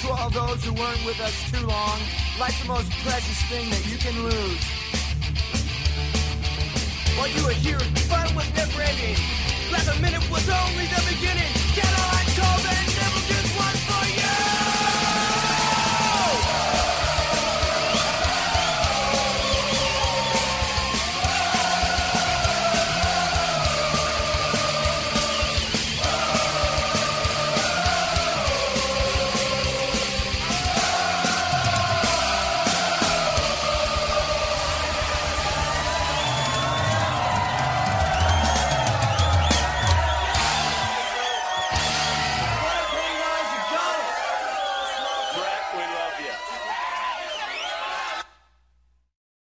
To 0.00 0.10
all 0.12 0.30
those 0.30 0.64
who 0.64 0.72
weren't 0.72 1.04
with 1.04 1.20
us 1.20 1.50
too 1.50 1.66
long. 1.66 1.98
Life's 2.38 2.62
the 2.62 2.68
most 2.68 2.90
precious 3.04 3.42
thing 3.50 3.68
that 3.68 3.84
you 3.86 3.98
can 3.98 4.16
lose. 4.22 4.64
While 7.18 7.28
you 7.28 7.44
were 7.44 7.52
here, 7.52 7.78
fun 8.08 8.34
was 8.34 8.48
never 8.54 8.80
ending. 8.80 9.16
A 9.90 10.02
minute 10.02 10.30
was 10.30 10.48
only 10.48 10.86
the 10.86 11.02
beginning. 11.08 11.52
Can 11.74 11.84
I 11.84 12.19